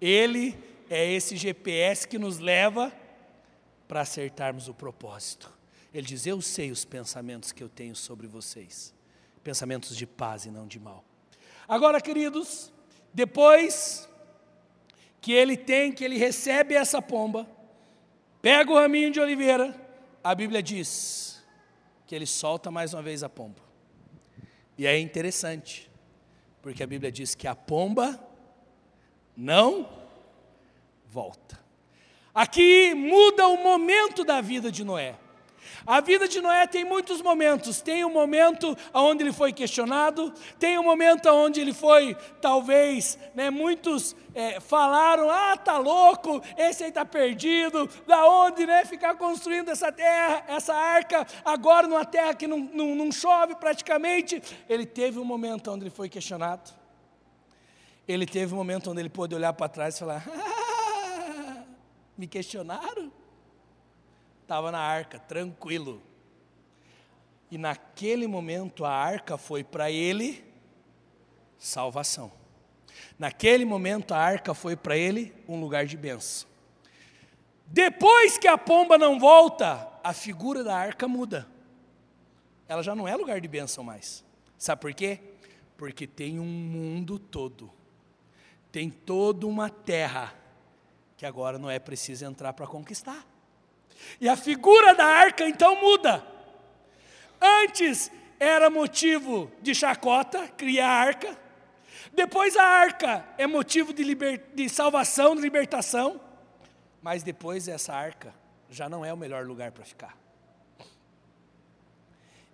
[0.00, 0.56] Ele
[0.88, 2.90] é esse GPS que nos leva
[3.86, 5.57] para acertarmos o propósito.
[5.98, 8.94] Ele diz: Eu sei os pensamentos que eu tenho sobre vocês,
[9.42, 11.04] pensamentos de paz e não de mal.
[11.66, 12.72] Agora, queridos,
[13.12, 14.08] depois
[15.20, 17.50] que ele tem, que ele recebe essa pomba,
[18.40, 19.74] pega o raminho de oliveira,
[20.22, 21.44] a Bíblia diz
[22.06, 23.60] que ele solta mais uma vez a pomba.
[24.78, 25.90] E é interessante,
[26.62, 28.24] porque a Bíblia diz que a pomba
[29.36, 29.88] não
[31.08, 31.58] volta.
[32.32, 35.18] Aqui muda o momento da vida de Noé.
[35.86, 37.80] A vida de Noé tem muitos momentos.
[37.80, 43.50] Tem um momento onde ele foi questionado, tem um momento onde ele foi, talvez, né,
[43.50, 49.68] muitos é, falaram: ah, tá louco, esse aí tá perdido, da onde né, ficar construindo
[49.70, 54.42] essa terra, essa arca, agora numa terra que não, não, não chove praticamente.
[54.68, 56.70] Ele teve um momento onde ele foi questionado.
[58.06, 61.62] Ele teve um momento onde ele pôde olhar para trás e falar: ah,
[62.16, 63.17] me questionaram?
[64.48, 66.00] Estava na arca, tranquilo.
[67.50, 70.42] E naquele momento a arca foi para ele
[71.58, 72.32] salvação.
[73.18, 76.48] Naquele momento a arca foi para ele um lugar de bênção.
[77.66, 81.46] Depois que a pomba não volta, a figura da arca muda.
[82.66, 84.24] Ela já não é lugar de bênção mais.
[84.56, 85.20] Sabe por quê?
[85.76, 87.70] Porque tem um mundo todo.
[88.72, 90.32] Tem toda uma terra
[91.18, 93.27] que agora não é preciso entrar para conquistar.
[94.20, 96.24] E a figura da arca então muda.
[97.40, 101.38] Antes era motivo de chacota, criar a arca.
[102.12, 106.20] Depois a arca é motivo de, liber, de salvação, de libertação.
[107.00, 108.34] Mas depois essa arca
[108.70, 110.16] já não é o melhor lugar para ficar.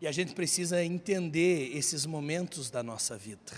[0.00, 3.52] E a gente precisa entender esses momentos da nossa vida.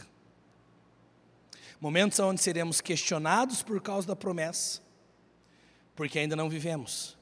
[1.80, 4.80] Momentos onde seremos questionados por causa da promessa,
[5.94, 7.15] porque ainda não vivemos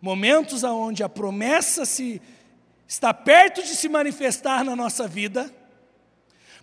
[0.00, 2.20] momentos onde a promessa se
[2.86, 5.54] está perto de se manifestar na nossa vida.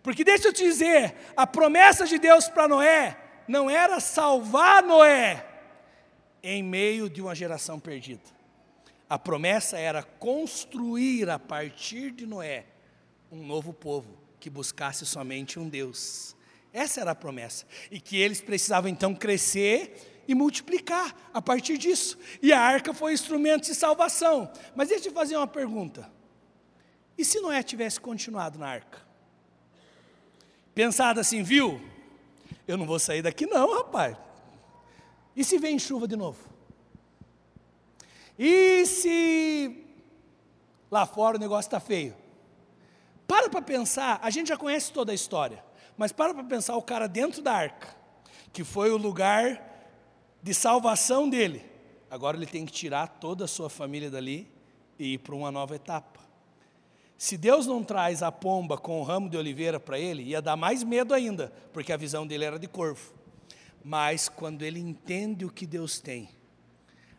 [0.02, 3.17] Porque deixa eu te dizer, a promessa de Deus para Noé
[3.48, 5.45] não era salvar Noé
[6.41, 8.21] em meio de uma geração perdida.
[9.10, 12.65] A promessa era construir a partir de Noé
[13.32, 16.36] um novo povo que buscasse somente um Deus.
[16.71, 17.65] Essa era a promessa.
[17.89, 22.17] E que eles precisavam então crescer e multiplicar a partir disso.
[22.41, 24.51] E a arca foi instrumento de salvação.
[24.75, 26.11] Mas deixa eu te fazer uma pergunta.
[27.17, 29.05] E se Noé tivesse continuado na arca?
[30.73, 31.81] Pensado assim, viu?
[32.67, 34.17] Eu não vou sair daqui não, rapaz.
[35.35, 36.39] E se vem chuva de novo?
[38.38, 39.85] E se
[40.91, 42.15] lá fora o negócio está feio?
[43.27, 45.63] Para para pensar, a gente já conhece toda a história,
[45.97, 47.95] mas para para pensar o cara dentro da arca,
[48.53, 49.74] que foi o lugar
[50.45, 51.65] de salvação dele.
[52.08, 54.47] Agora ele tem que tirar toda a sua família dali
[54.99, 56.19] e ir para uma nova etapa.
[57.17, 60.55] Se Deus não traz a pomba com o ramo de oliveira para ele, ia dar
[60.55, 63.12] mais medo ainda, porque a visão dele era de corvo.
[63.84, 66.29] Mas quando ele entende o que Deus tem,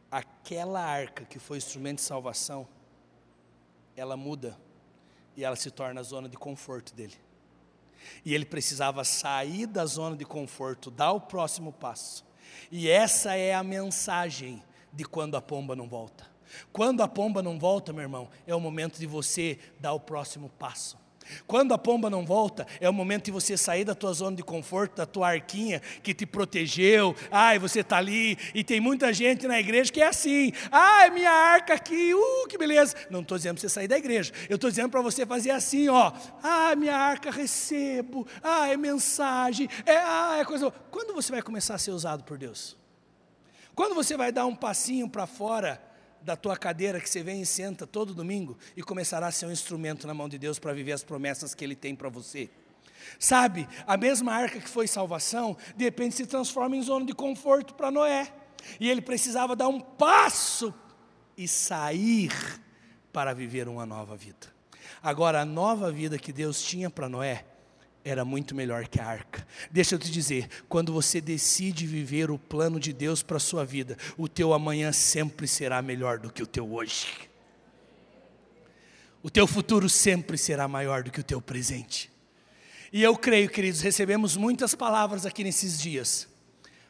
[0.08, 2.68] aquela arca que foi instrumento de salvação,
[3.96, 4.56] ela muda
[5.36, 7.16] e ela se torna a zona de conforto dele.
[8.24, 12.24] E ele precisava sair da zona de conforto, dar o próximo passo.
[12.70, 16.26] E essa é a mensagem de quando a pomba não volta.
[16.72, 20.48] Quando a pomba não volta, meu irmão, é o momento de você dar o próximo
[20.58, 20.98] passo.
[21.46, 24.42] Quando a pomba não volta, é o momento de você sair da tua zona de
[24.42, 27.14] conforto, da tua arquinha que te protegeu.
[27.30, 28.38] Ai, você está ali.
[28.54, 30.52] E tem muita gente na igreja que é assim.
[30.70, 32.94] Ai, minha arca aqui, uh, que beleza.
[33.10, 34.32] Não estou dizendo para você sair da igreja.
[34.48, 36.12] Eu estou dizendo para você fazer assim, ó.
[36.42, 38.26] Ah, minha arca recebo.
[38.42, 39.68] Ah, é mensagem.
[39.84, 40.70] É, ah, é coisa.
[40.90, 42.76] Quando você vai começar a ser usado por Deus?
[43.74, 45.80] Quando você vai dar um passinho para fora
[46.22, 49.52] da tua cadeira que você vem e senta todo domingo e começará a ser um
[49.52, 52.50] instrumento na mão de Deus para viver as promessas que Ele tem para você.
[53.18, 57.74] Sabe, a mesma arca que foi salvação, de repente se transforma em zona de conforto
[57.74, 58.32] para Noé.
[58.80, 60.74] E ele precisava dar um passo
[61.36, 62.32] e sair
[63.12, 64.54] para viver uma nova vida.
[65.02, 67.44] Agora, a nova vida que Deus tinha para Noé
[68.06, 69.44] era muito melhor que a arca.
[69.68, 73.64] Deixa eu te dizer, quando você decide viver o plano de Deus para a sua
[73.64, 77.08] vida, o teu amanhã sempre será melhor do que o teu hoje.
[79.24, 82.08] O teu futuro sempre será maior do que o teu presente.
[82.92, 86.28] E eu creio, queridos, recebemos muitas palavras aqui nesses dias.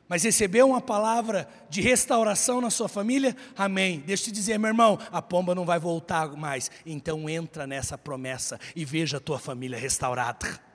[0.07, 3.35] Mas recebeu uma palavra de restauração na sua família?
[3.57, 4.00] Amém.
[4.07, 6.70] Deixa eu te dizer, meu irmão, a pomba não vai voltar mais.
[6.85, 10.65] Então entra nessa promessa e veja a tua família restaurada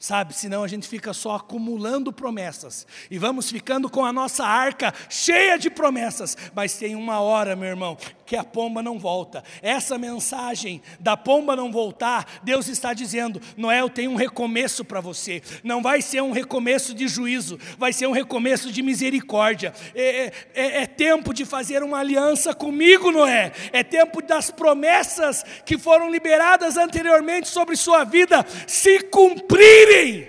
[0.00, 0.34] sabe?
[0.34, 5.58] Senão a gente fica só acumulando promessas e vamos ficando com a nossa arca cheia
[5.58, 7.98] de promessas, mas tem uma hora, meu irmão,
[8.30, 9.42] que a pomba não volta.
[9.60, 15.00] Essa mensagem da pomba não voltar, Deus está dizendo: Noé, eu tenho um recomeço para
[15.00, 15.42] você.
[15.64, 19.74] Não vai ser um recomeço de juízo, vai ser um recomeço de misericórdia.
[19.96, 23.50] É, é, é, é tempo de fazer uma aliança comigo, Noé.
[23.72, 30.28] É tempo das promessas que foram liberadas anteriormente sobre sua vida se cumprirem.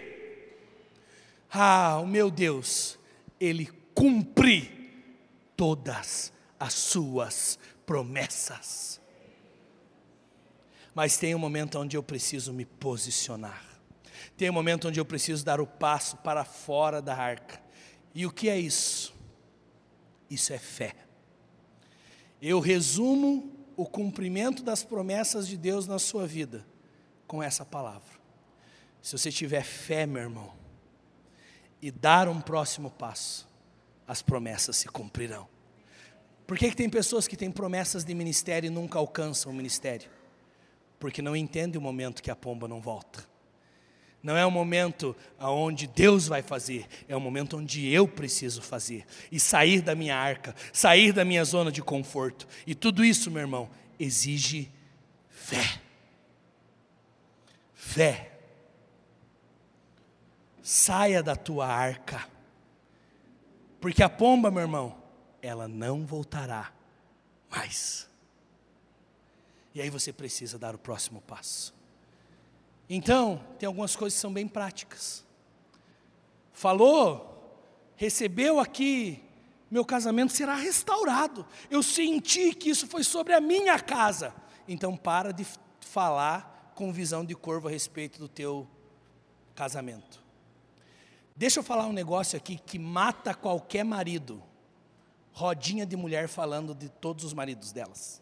[1.54, 2.98] Ah, o meu Deus,
[3.40, 4.72] Ele cumpre
[5.56, 7.60] todas as suas
[7.92, 9.02] promessas.
[10.96, 13.66] Mas tem um momento onde eu preciso me posicionar.
[14.38, 17.62] Tem um momento onde eu preciso dar o passo para fora da arca.
[18.16, 19.14] E o que é isso?
[20.30, 20.96] Isso é fé.
[22.42, 26.66] Eu resumo o cumprimento das promessas de Deus na sua vida
[27.28, 28.22] com essa palavra.
[29.02, 30.54] Se você tiver fé, meu irmão,
[31.82, 33.46] e dar um próximo passo,
[34.08, 35.50] as promessas se cumprirão.
[36.52, 40.10] Por que, que tem pessoas que têm promessas de ministério e nunca alcançam o ministério?
[41.00, 43.26] Porque não entendem o momento que a pomba não volta.
[44.22, 49.06] Não é o momento onde Deus vai fazer, é o momento onde eu preciso fazer.
[49.32, 52.46] E sair da minha arca, sair da minha zona de conforto.
[52.68, 54.70] E tudo isso, meu irmão, exige
[55.30, 55.80] fé.
[57.74, 58.30] Fé
[60.62, 62.28] saia da tua arca,
[63.80, 65.01] porque a pomba, meu irmão,
[65.42, 66.72] ela não voltará
[67.50, 68.10] mais.
[69.74, 71.74] E aí você precisa dar o próximo passo.
[72.90, 75.26] Então, tem algumas coisas que são bem práticas.
[76.52, 77.64] Falou,
[77.96, 79.24] recebeu aqui,
[79.70, 81.46] meu casamento será restaurado.
[81.70, 84.36] Eu senti que isso foi sobre a minha casa.
[84.68, 85.48] Então, para de
[85.80, 88.68] falar com visão de corvo a respeito do teu
[89.56, 90.22] casamento.
[91.36, 94.44] Deixa eu falar um negócio aqui que mata qualquer marido.
[95.34, 98.22] Rodinha de mulher falando de todos os maridos delas.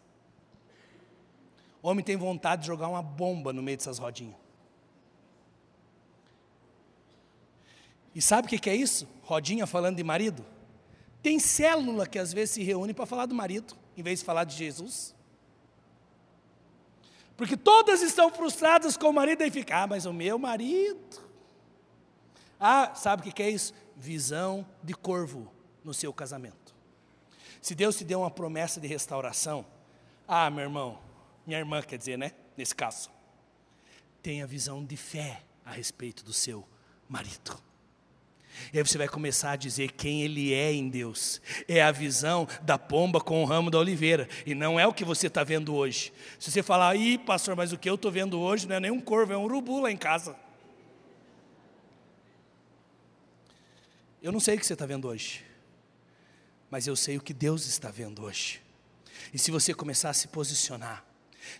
[1.82, 4.36] Homem tem vontade de jogar uma bomba no meio dessas rodinhas.
[8.14, 9.08] E sabe o que é isso?
[9.22, 10.44] Rodinha falando de marido?
[11.22, 14.44] Tem célula que às vezes se reúne para falar do marido, em vez de falar
[14.44, 15.14] de Jesus.
[17.36, 21.30] Porque todas estão frustradas com o marido e ficam, ah, mas o meu marido.
[22.58, 23.72] Ah, sabe o que é isso?
[23.96, 25.50] Visão de corvo
[25.82, 26.59] no seu casamento.
[27.60, 29.66] Se Deus te deu uma promessa de restauração,
[30.26, 30.98] ah, meu irmão,
[31.46, 32.32] minha irmã quer dizer, né?
[32.56, 33.10] Nesse caso,
[34.22, 36.66] tenha visão de fé a respeito do seu
[37.08, 37.60] marido.
[38.72, 41.40] E aí você vai começar a dizer quem ele é em Deus.
[41.66, 44.28] É a visão da pomba com o ramo da oliveira.
[44.44, 46.12] E não é o que você está vendo hoje.
[46.38, 48.90] Se você falar, ih, pastor, mas o que eu estou vendo hoje não é nem
[48.90, 50.36] um corvo, é um urubu lá em casa.
[54.22, 55.42] Eu não sei o que você está vendo hoje,
[56.70, 58.62] mas eu sei o que Deus está vendo hoje.
[59.34, 61.04] E se você começar a se posicionar,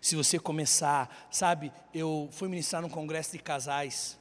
[0.01, 4.19] se você começar, sabe, eu fui ministrar num congresso de casais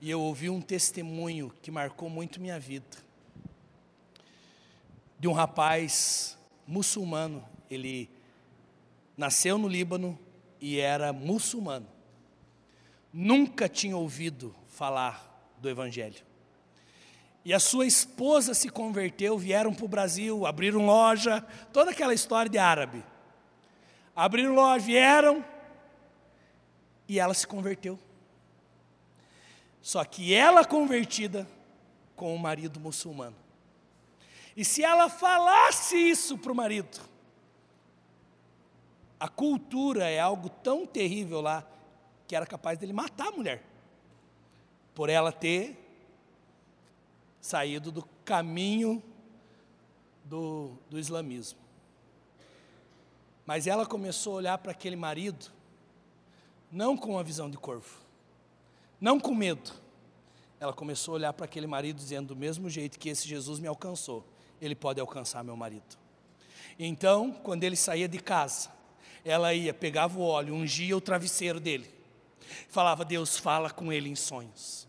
[0.00, 2.96] e eu ouvi um testemunho que marcou muito minha vida.
[5.18, 8.08] De um rapaz muçulmano, ele
[9.16, 10.18] nasceu no Líbano
[10.60, 11.86] e era muçulmano.
[13.12, 16.29] Nunca tinha ouvido falar do Evangelho.
[17.44, 21.40] E a sua esposa se converteu, vieram para o Brasil, abriram loja,
[21.72, 23.02] toda aquela história de árabe.
[24.14, 25.44] Abriram loja, vieram,
[27.08, 27.98] e ela se converteu.
[29.80, 31.48] Só que ela convertida
[32.14, 33.36] com o marido muçulmano.
[34.54, 37.00] E se ela falasse isso para o marido,
[39.18, 41.66] a cultura é algo tão terrível lá
[42.26, 43.62] que era capaz dele matar a mulher,
[44.94, 45.79] por ela ter
[47.40, 49.02] saído do caminho
[50.24, 51.58] do, do islamismo.
[53.46, 55.50] Mas ela começou a olhar para aquele marido,
[56.70, 57.98] não com uma visão de corvo,
[59.00, 59.72] não com medo.
[60.60, 63.66] Ela começou a olhar para aquele marido dizendo: do mesmo jeito que esse Jesus me
[63.66, 64.24] alcançou,
[64.60, 65.98] ele pode alcançar meu marido.
[66.78, 68.70] Então, quando ele saía de casa,
[69.24, 71.92] ela ia, pegava o óleo, ungia o travesseiro dele.
[72.68, 74.86] Falava, Deus fala com ele em sonhos.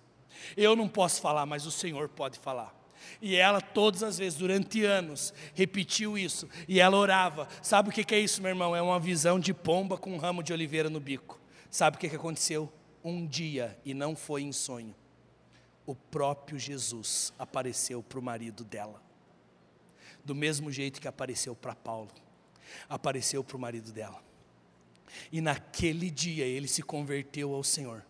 [0.56, 2.76] Eu não posso falar, mas o Senhor pode falar.
[3.22, 6.48] E ela, todas as vezes, durante anos, repetiu isso.
[6.68, 7.48] E ela orava.
[7.62, 8.76] Sabe o que é isso, meu irmão?
[8.76, 11.40] É uma visão de pomba com um ramo de oliveira no bico.
[11.70, 12.72] Sabe o que aconteceu?
[13.04, 14.96] Um dia, e não foi em sonho,
[15.86, 19.02] o próprio Jesus apareceu para o marido dela.
[20.24, 22.12] Do mesmo jeito que apareceu para Paulo,
[22.88, 24.24] apareceu para o marido dela.
[25.32, 28.06] E naquele dia ele se converteu ao Senhor.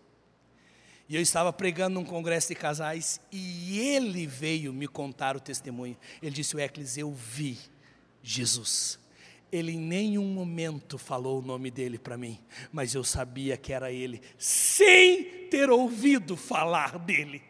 [1.12, 5.98] E eu estava pregando num congresso de casais e ele veio me contar o testemunho.
[6.22, 7.60] Ele disse: Eclis, eu vi
[8.24, 8.98] Jesus.
[9.52, 12.40] Ele em nenhum momento falou o nome dele para mim,
[12.72, 17.44] mas eu sabia que era ele, sem ter ouvido falar dele.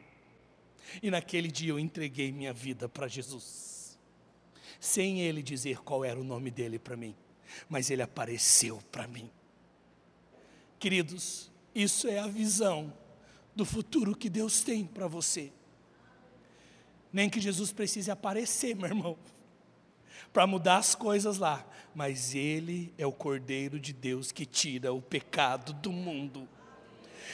[1.04, 3.96] E naquele dia eu entreguei minha vida para Jesus,
[4.80, 7.16] sem ele dizer qual era o nome dele para mim,
[7.70, 9.30] mas ele apareceu para mim.
[10.80, 12.92] Queridos, isso é a visão
[13.56, 15.52] do futuro que Deus tem para você.
[17.12, 19.18] Nem que Jesus precise aparecer, meu irmão,
[20.32, 25.02] para mudar as coisas lá, mas Ele é o Cordeiro de Deus que tira o
[25.02, 26.48] pecado do mundo.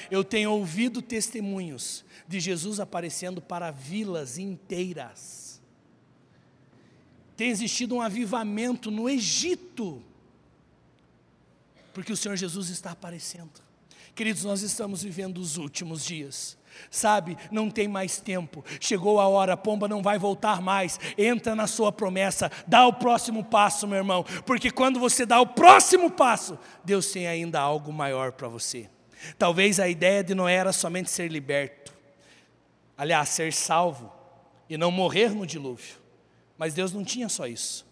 [0.10, 5.62] Eu tenho ouvido testemunhos de Jesus aparecendo para vilas inteiras.
[7.36, 10.02] Tem existido um avivamento no Egito,
[11.94, 13.67] porque o Senhor Jesus está aparecendo.
[14.18, 16.58] Queridos, nós estamos vivendo os últimos dias.
[16.90, 18.66] Sabe, não tem mais tempo.
[18.82, 21.00] Chegou a hora, a pomba não vai voltar mais.
[21.16, 25.46] Entra na sua promessa, dá o próximo passo, meu irmão, porque quando você dá o
[25.46, 28.90] próximo passo, Deus tem ainda algo maior para você.
[29.38, 31.94] Talvez a ideia de Noé era somente ser liberto,
[32.98, 34.12] aliás, ser salvo
[34.68, 35.96] e não morrer no dilúvio.
[36.58, 37.86] Mas Deus não tinha só isso.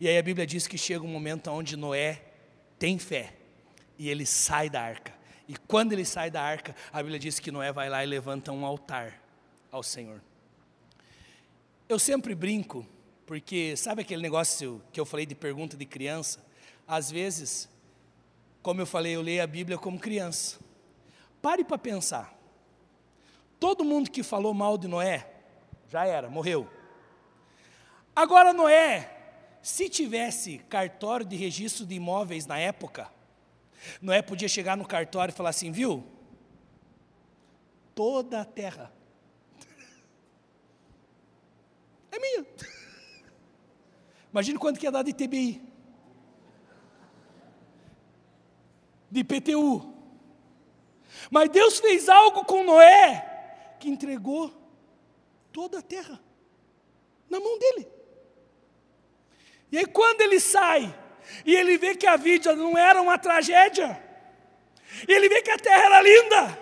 [0.00, 2.20] E aí a Bíblia diz que chega um momento onde Noé
[2.80, 3.32] tem fé
[3.96, 5.17] e ele sai da arca.
[5.48, 8.52] E quando ele sai da arca, a Bíblia diz que Noé vai lá e levanta
[8.52, 9.18] um altar
[9.72, 10.20] ao Senhor.
[11.88, 12.86] Eu sempre brinco,
[13.24, 16.44] porque sabe aquele negócio que eu falei de pergunta de criança?
[16.86, 17.66] Às vezes,
[18.62, 20.58] como eu falei, eu leio a Bíblia como criança.
[21.40, 22.36] Pare para pensar.
[23.58, 25.26] Todo mundo que falou mal de Noé,
[25.88, 26.68] já era, morreu.
[28.14, 29.16] Agora, Noé,
[29.62, 33.10] se tivesse cartório de registro de imóveis na época,
[34.00, 36.04] Noé podia chegar no cartório e falar assim: viu?
[37.94, 38.92] Toda a terra
[42.10, 42.46] é minha.
[44.30, 45.62] Imagina quanto que ia dar de TBI,
[49.10, 49.94] de PTU.
[51.30, 54.52] Mas Deus fez algo com Noé que entregou
[55.52, 56.20] toda a terra
[57.28, 57.88] na mão dele.
[59.70, 60.94] E aí, quando ele sai,
[61.44, 64.02] e ele vê que a vida não era uma tragédia.
[65.06, 66.58] Ele vê que a terra era linda.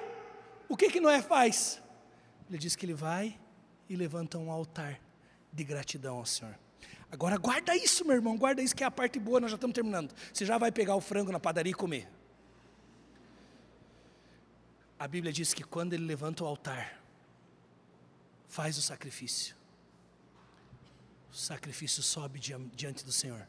[0.69, 1.83] O que que Noé faz?
[2.49, 3.39] Ele diz que ele vai
[3.89, 5.01] e levanta um altar
[5.53, 6.59] de gratidão ao Senhor.
[7.11, 9.75] Agora guarda isso, meu irmão, guarda isso que é a parte boa, nós já estamos
[9.75, 10.13] terminando.
[10.33, 12.09] Você já vai pegar o frango na padaria e comer.
[14.99, 17.01] A Bíblia diz que quando ele levanta o altar,
[18.49, 19.55] faz o sacrifício.
[21.31, 23.47] O sacrifício sobe diante do Senhor.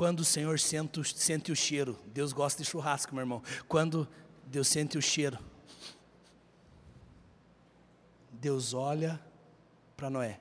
[0.00, 3.42] Quando o Senhor sente, sente o cheiro, Deus gosta de churrasco, meu irmão.
[3.68, 4.08] Quando
[4.46, 5.38] Deus sente o cheiro,
[8.32, 9.22] Deus olha
[9.98, 10.40] para Noé,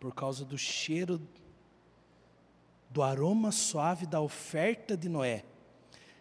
[0.00, 1.20] por causa do cheiro,
[2.88, 5.44] do aroma suave da oferta de Noé.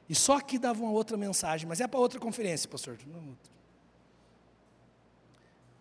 [0.09, 2.99] E só aqui dava uma outra mensagem, mas é para outra conferência, pastor.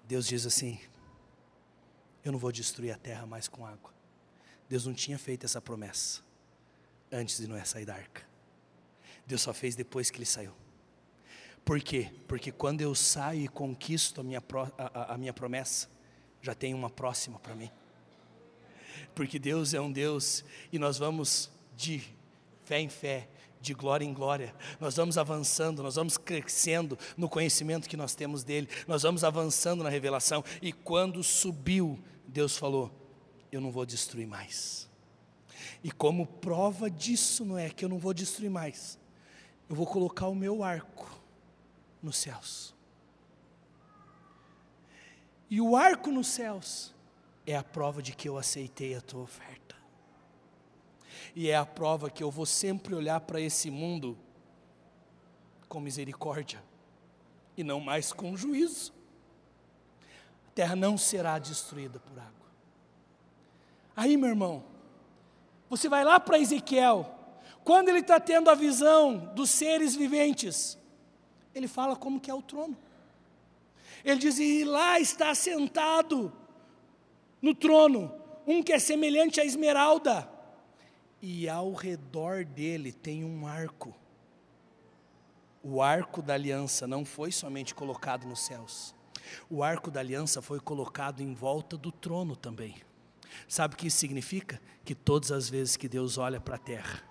[0.06, 0.78] Deus diz assim:
[2.22, 3.93] Eu não vou destruir a terra mais com água.
[4.68, 6.22] Deus não tinha feito essa promessa
[7.10, 8.22] antes de Noé sair da arca.
[9.26, 10.52] Deus só fez depois que ele saiu.
[11.64, 12.10] Por quê?
[12.28, 14.42] Porque quando eu saio e conquisto a minha,
[14.76, 15.88] a, a minha promessa,
[16.42, 17.70] já tem uma próxima para mim.
[19.14, 22.02] Porque Deus é um Deus e nós vamos de
[22.64, 23.28] fé em fé,
[23.60, 24.54] de glória em glória.
[24.78, 29.82] Nós vamos avançando, nós vamos crescendo no conhecimento que nós temos dele, nós vamos avançando
[29.82, 30.44] na revelação.
[30.60, 32.92] E quando subiu, Deus falou:
[33.54, 34.88] eu não vou destruir mais.
[35.82, 38.98] E como prova disso não é que eu não vou destruir mais,
[39.68, 41.20] eu vou colocar o meu arco
[42.02, 42.74] nos céus.
[45.48, 46.94] E o arco nos céus
[47.46, 49.76] é a prova de que eu aceitei a tua oferta.
[51.34, 54.16] E é a prova que eu vou sempre olhar para esse mundo
[55.68, 56.62] com misericórdia
[57.56, 58.92] e não mais com juízo.
[60.48, 62.43] A terra não será destruída por água.
[63.96, 64.64] Aí, meu irmão,
[65.68, 67.14] você vai lá para Ezequiel,
[67.64, 70.78] quando ele está tendo a visão dos seres viventes,
[71.54, 72.76] ele fala como que é o trono.
[74.04, 76.32] Ele diz: E lá está sentado
[77.40, 78.14] no trono
[78.46, 80.28] um que é semelhante à esmeralda,
[81.22, 83.94] e ao redor dele tem um arco.
[85.62, 88.94] O arco da aliança não foi somente colocado nos céus,
[89.48, 92.76] o arco da aliança foi colocado em volta do trono também.
[93.48, 94.60] Sabe o que isso significa?
[94.84, 97.02] Que todas as vezes que Deus olha para a terra,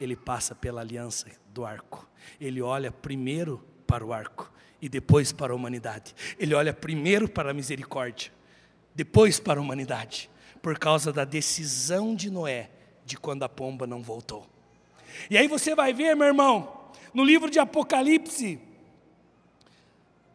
[0.00, 2.08] Ele passa pela aliança do arco.
[2.40, 6.14] Ele olha primeiro para o arco e depois para a humanidade.
[6.38, 8.32] Ele olha primeiro para a misericórdia,
[8.94, 10.30] depois para a humanidade,
[10.62, 12.70] por causa da decisão de Noé
[13.04, 14.46] de quando a pomba não voltou.
[15.30, 18.60] E aí você vai ver, meu irmão, no livro de Apocalipse,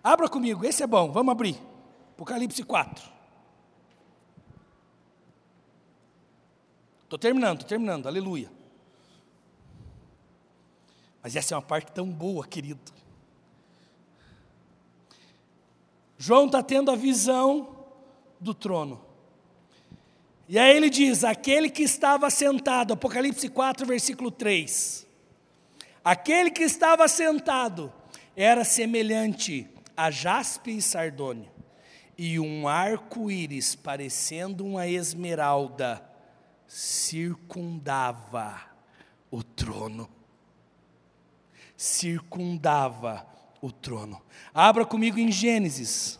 [0.04, 1.58] abra comigo, esse é bom, vamos abrir.
[2.14, 3.11] Apocalipse 4.
[7.12, 8.50] Estou terminando, estou terminando, aleluia.
[11.22, 12.80] Mas essa é uma parte tão boa, querido.
[16.18, 17.86] João está tendo a visão
[18.40, 19.04] do trono.
[20.48, 25.06] E aí ele diz: aquele que estava sentado, Apocalipse 4, versículo 3.
[26.06, 27.92] Aquele que estava sentado
[28.38, 31.52] era semelhante a jaspe e sardônio,
[32.18, 36.10] e um arco-íris parecendo uma esmeralda
[36.72, 38.62] circundava
[39.30, 40.10] o trono.
[41.76, 43.28] Circundava
[43.62, 44.22] o trono.
[44.54, 46.18] Abra comigo em Gênesis.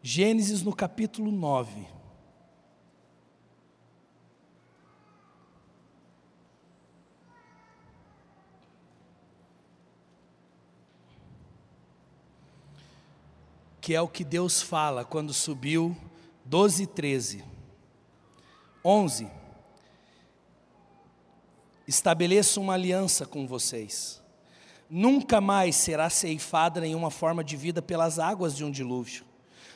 [0.00, 1.88] Gênesis no capítulo 9.
[13.80, 15.96] Que é o que Deus fala quando subiu
[16.44, 17.55] 12 e 13.
[18.88, 19.26] 11.
[21.88, 24.22] Estabeleço uma aliança com vocês.
[24.88, 29.24] Nunca mais será ceifada nenhuma forma de vida pelas águas de um dilúvio.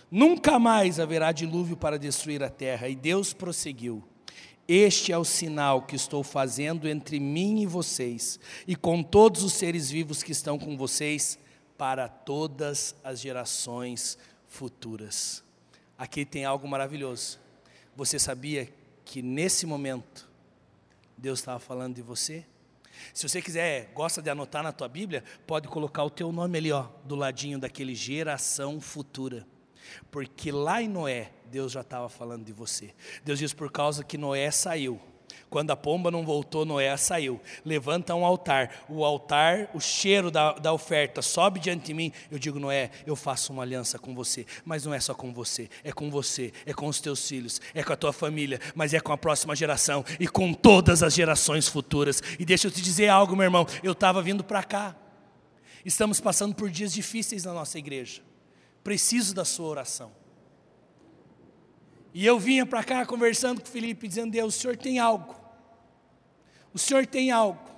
[0.09, 2.89] Nunca mais haverá dilúvio para destruir a terra.
[2.89, 4.01] E Deus prosseguiu:
[4.69, 9.55] Este é o sinal que estou fazendo entre mim e vocês, e com todos os
[9.55, 11.37] seres vivos que estão com vocês,
[11.77, 15.43] para todas as gerações futuras.
[15.99, 17.41] Aqui tem algo maravilhoso.
[17.97, 18.69] Você sabia
[19.11, 20.31] que nesse momento
[21.19, 22.47] Deus estava falando de você?
[23.13, 26.71] Se você quiser, gosta de anotar na tua Bíblia, pode colocar o teu nome ali,
[26.71, 29.45] ó, do ladinho daquele geração futura.
[30.13, 32.95] Porque lá em Noé, Deus já estava falando de você.
[33.25, 35.01] Deus diz por causa que Noé saiu,
[35.51, 37.41] quando a pomba não voltou, Noé saiu.
[37.65, 38.85] Levanta um altar.
[38.89, 42.13] O altar, o cheiro da, da oferta sobe diante de mim.
[42.31, 44.47] Eu digo, Noé, eu faço uma aliança com você.
[44.65, 47.83] Mas não é só com você, é com você, é com os teus filhos, é
[47.83, 51.67] com a tua família, mas é com a próxima geração e com todas as gerações
[51.67, 52.23] futuras.
[52.39, 53.67] E deixa eu te dizer algo, meu irmão.
[53.83, 54.95] Eu estava vindo para cá.
[55.85, 58.23] Estamos passando por dias difíceis na nossa igreja.
[58.85, 60.13] Preciso da sua oração.
[62.15, 65.40] E eu vinha para cá conversando com o Felipe, dizendo: Deus, o senhor tem algo.
[66.73, 67.71] O senhor tem algo.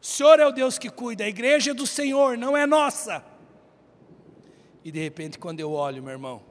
[0.00, 3.24] O senhor é o Deus que cuida, a igreja é do Senhor, não é nossa.
[4.84, 6.42] E de repente, quando eu olho, meu irmão,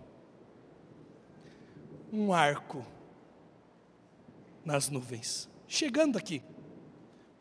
[2.11, 2.85] um arco
[4.65, 6.41] nas nuvens, chegando aqui,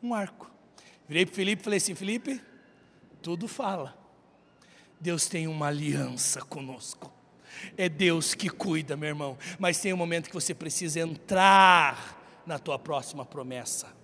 [0.00, 0.50] um arco.
[1.08, 2.40] Virei para Felipe e falei assim: Felipe,
[3.20, 3.98] tudo fala.
[5.00, 7.12] Deus tem uma aliança conosco.
[7.76, 9.38] É Deus que cuida, meu irmão.
[9.58, 14.03] Mas tem um momento que você precisa entrar na tua próxima promessa.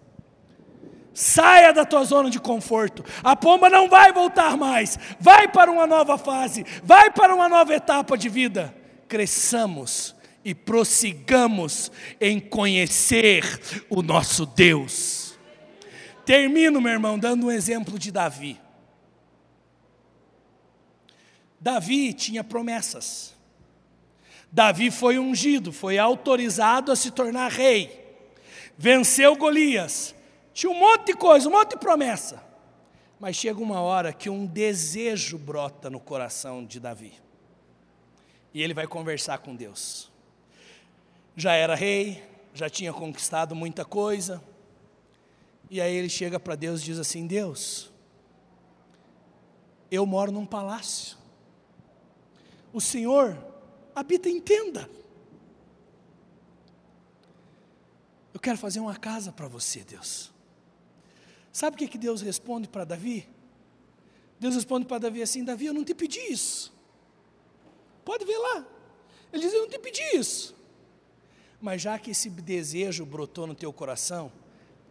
[1.20, 3.04] Saia da tua zona de conforto.
[3.22, 4.98] A pomba não vai voltar mais.
[5.20, 6.64] Vai para uma nova fase.
[6.82, 8.74] Vai para uma nova etapa de vida.
[9.06, 13.44] Cresçamos e prossigamos em conhecer
[13.90, 15.38] o nosso Deus.
[16.24, 18.58] Termino, meu irmão, dando um exemplo de Davi.
[21.60, 23.36] Davi tinha promessas.
[24.50, 28.24] Davi foi ungido, foi autorizado a se tornar rei.
[28.78, 30.14] Venceu Golias.
[30.52, 32.42] Tinha um monte de coisa, um monte de promessa.
[33.18, 37.12] Mas chega uma hora que um desejo brota no coração de Davi.
[38.52, 40.10] E ele vai conversar com Deus.
[41.36, 42.24] Já era rei,
[42.54, 44.42] já tinha conquistado muita coisa.
[45.68, 47.92] E aí ele chega para Deus e diz assim: Deus,
[49.90, 51.16] eu moro num palácio.
[52.72, 53.36] O Senhor
[53.94, 54.88] habita em tenda.
[58.32, 60.32] Eu quero fazer uma casa para você, Deus.
[61.52, 63.28] Sabe o que, que Deus responde para Davi?
[64.38, 66.72] Deus responde para Davi assim: Davi, eu não te pedi isso.
[68.04, 68.66] Pode ver lá.
[69.32, 70.56] Ele diz: Eu não te pedi isso.
[71.60, 74.32] Mas já que esse desejo brotou no teu coração,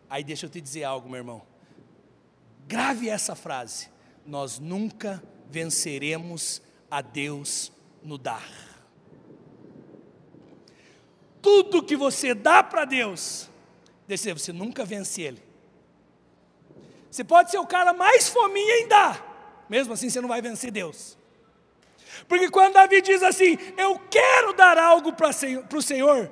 [0.09, 1.41] aí deixa eu te dizer algo, meu irmão.
[2.67, 3.89] Grave essa frase:
[4.25, 7.71] nós nunca venceremos a Deus
[8.03, 8.47] no dar.
[11.41, 13.49] Tudo que você dá para Deus,
[14.07, 15.48] você nunca vence Ele.
[17.09, 20.71] Você pode ser o cara mais fominha em dar, mesmo assim você não vai vencer
[20.71, 21.17] Deus.
[22.27, 26.31] Porque quando Davi diz assim, eu quero dar algo para o Senhor,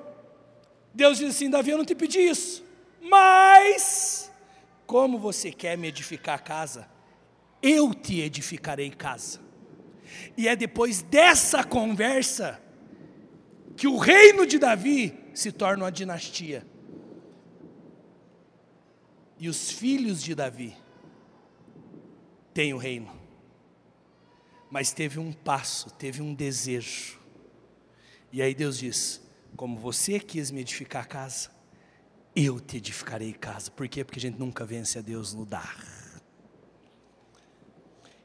[0.93, 2.63] Deus diz assim: Davi, eu não te pedi isso,
[3.01, 4.31] mas,
[4.85, 6.89] como você quer me edificar casa,
[7.61, 9.39] eu te edificarei casa.
[10.35, 12.61] E é depois dessa conversa
[13.75, 16.65] que o reino de Davi se torna uma dinastia.
[19.39, 20.75] E os filhos de Davi
[22.53, 23.11] têm o reino.
[24.69, 27.19] Mas teve um passo, teve um desejo.
[28.31, 29.21] E aí Deus diz:
[29.55, 31.49] Como você quis me edificar a casa,
[32.35, 33.71] eu te edificarei casa.
[33.71, 34.03] Por quê?
[34.03, 35.77] Porque a gente nunca vence a Deus no dar.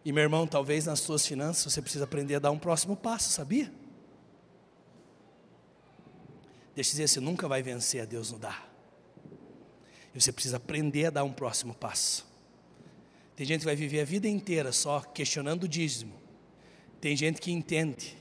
[0.05, 3.31] E meu irmão, talvez nas suas finanças você precisa aprender a dar um próximo passo,
[3.31, 3.73] sabia?
[6.75, 8.72] Deixa eu dizer, você nunca vai vencer a Deus no dar.
[10.15, 12.27] E você precisa aprender a dar um próximo passo.
[13.35, 16.15] Tem gente que vai viver a vida inteira só questionando o dízimo.
[17.01, 18.17] Tem gente que entende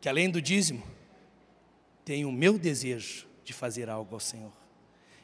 [0.00, 0.82] que além do dízimo,
[2.04, 4.52] tem o meu desejo de fazer algo ao Senhor.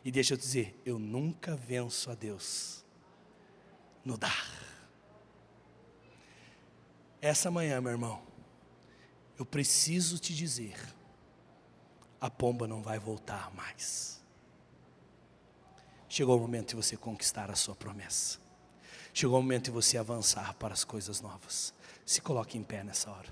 [0.04, 2.84] E deixa eu dizer, eu nunca venço a Deus
[4.04, 4.48] no dar.
[7.20, 8.22] Essa manhã, meu irmão,
[9.36, 10.76] eu preciso te dizer:
[12.20, 14.15] a pomba não vai voltar mais.
[16.16, 18.38] Chegou o momento de você conquistar a sua promessa.
[19.12, 21.74] Chegou o momento de você avançar para as coisas novas.
[22.06, 23.28] Se coloque em pé nessa hora.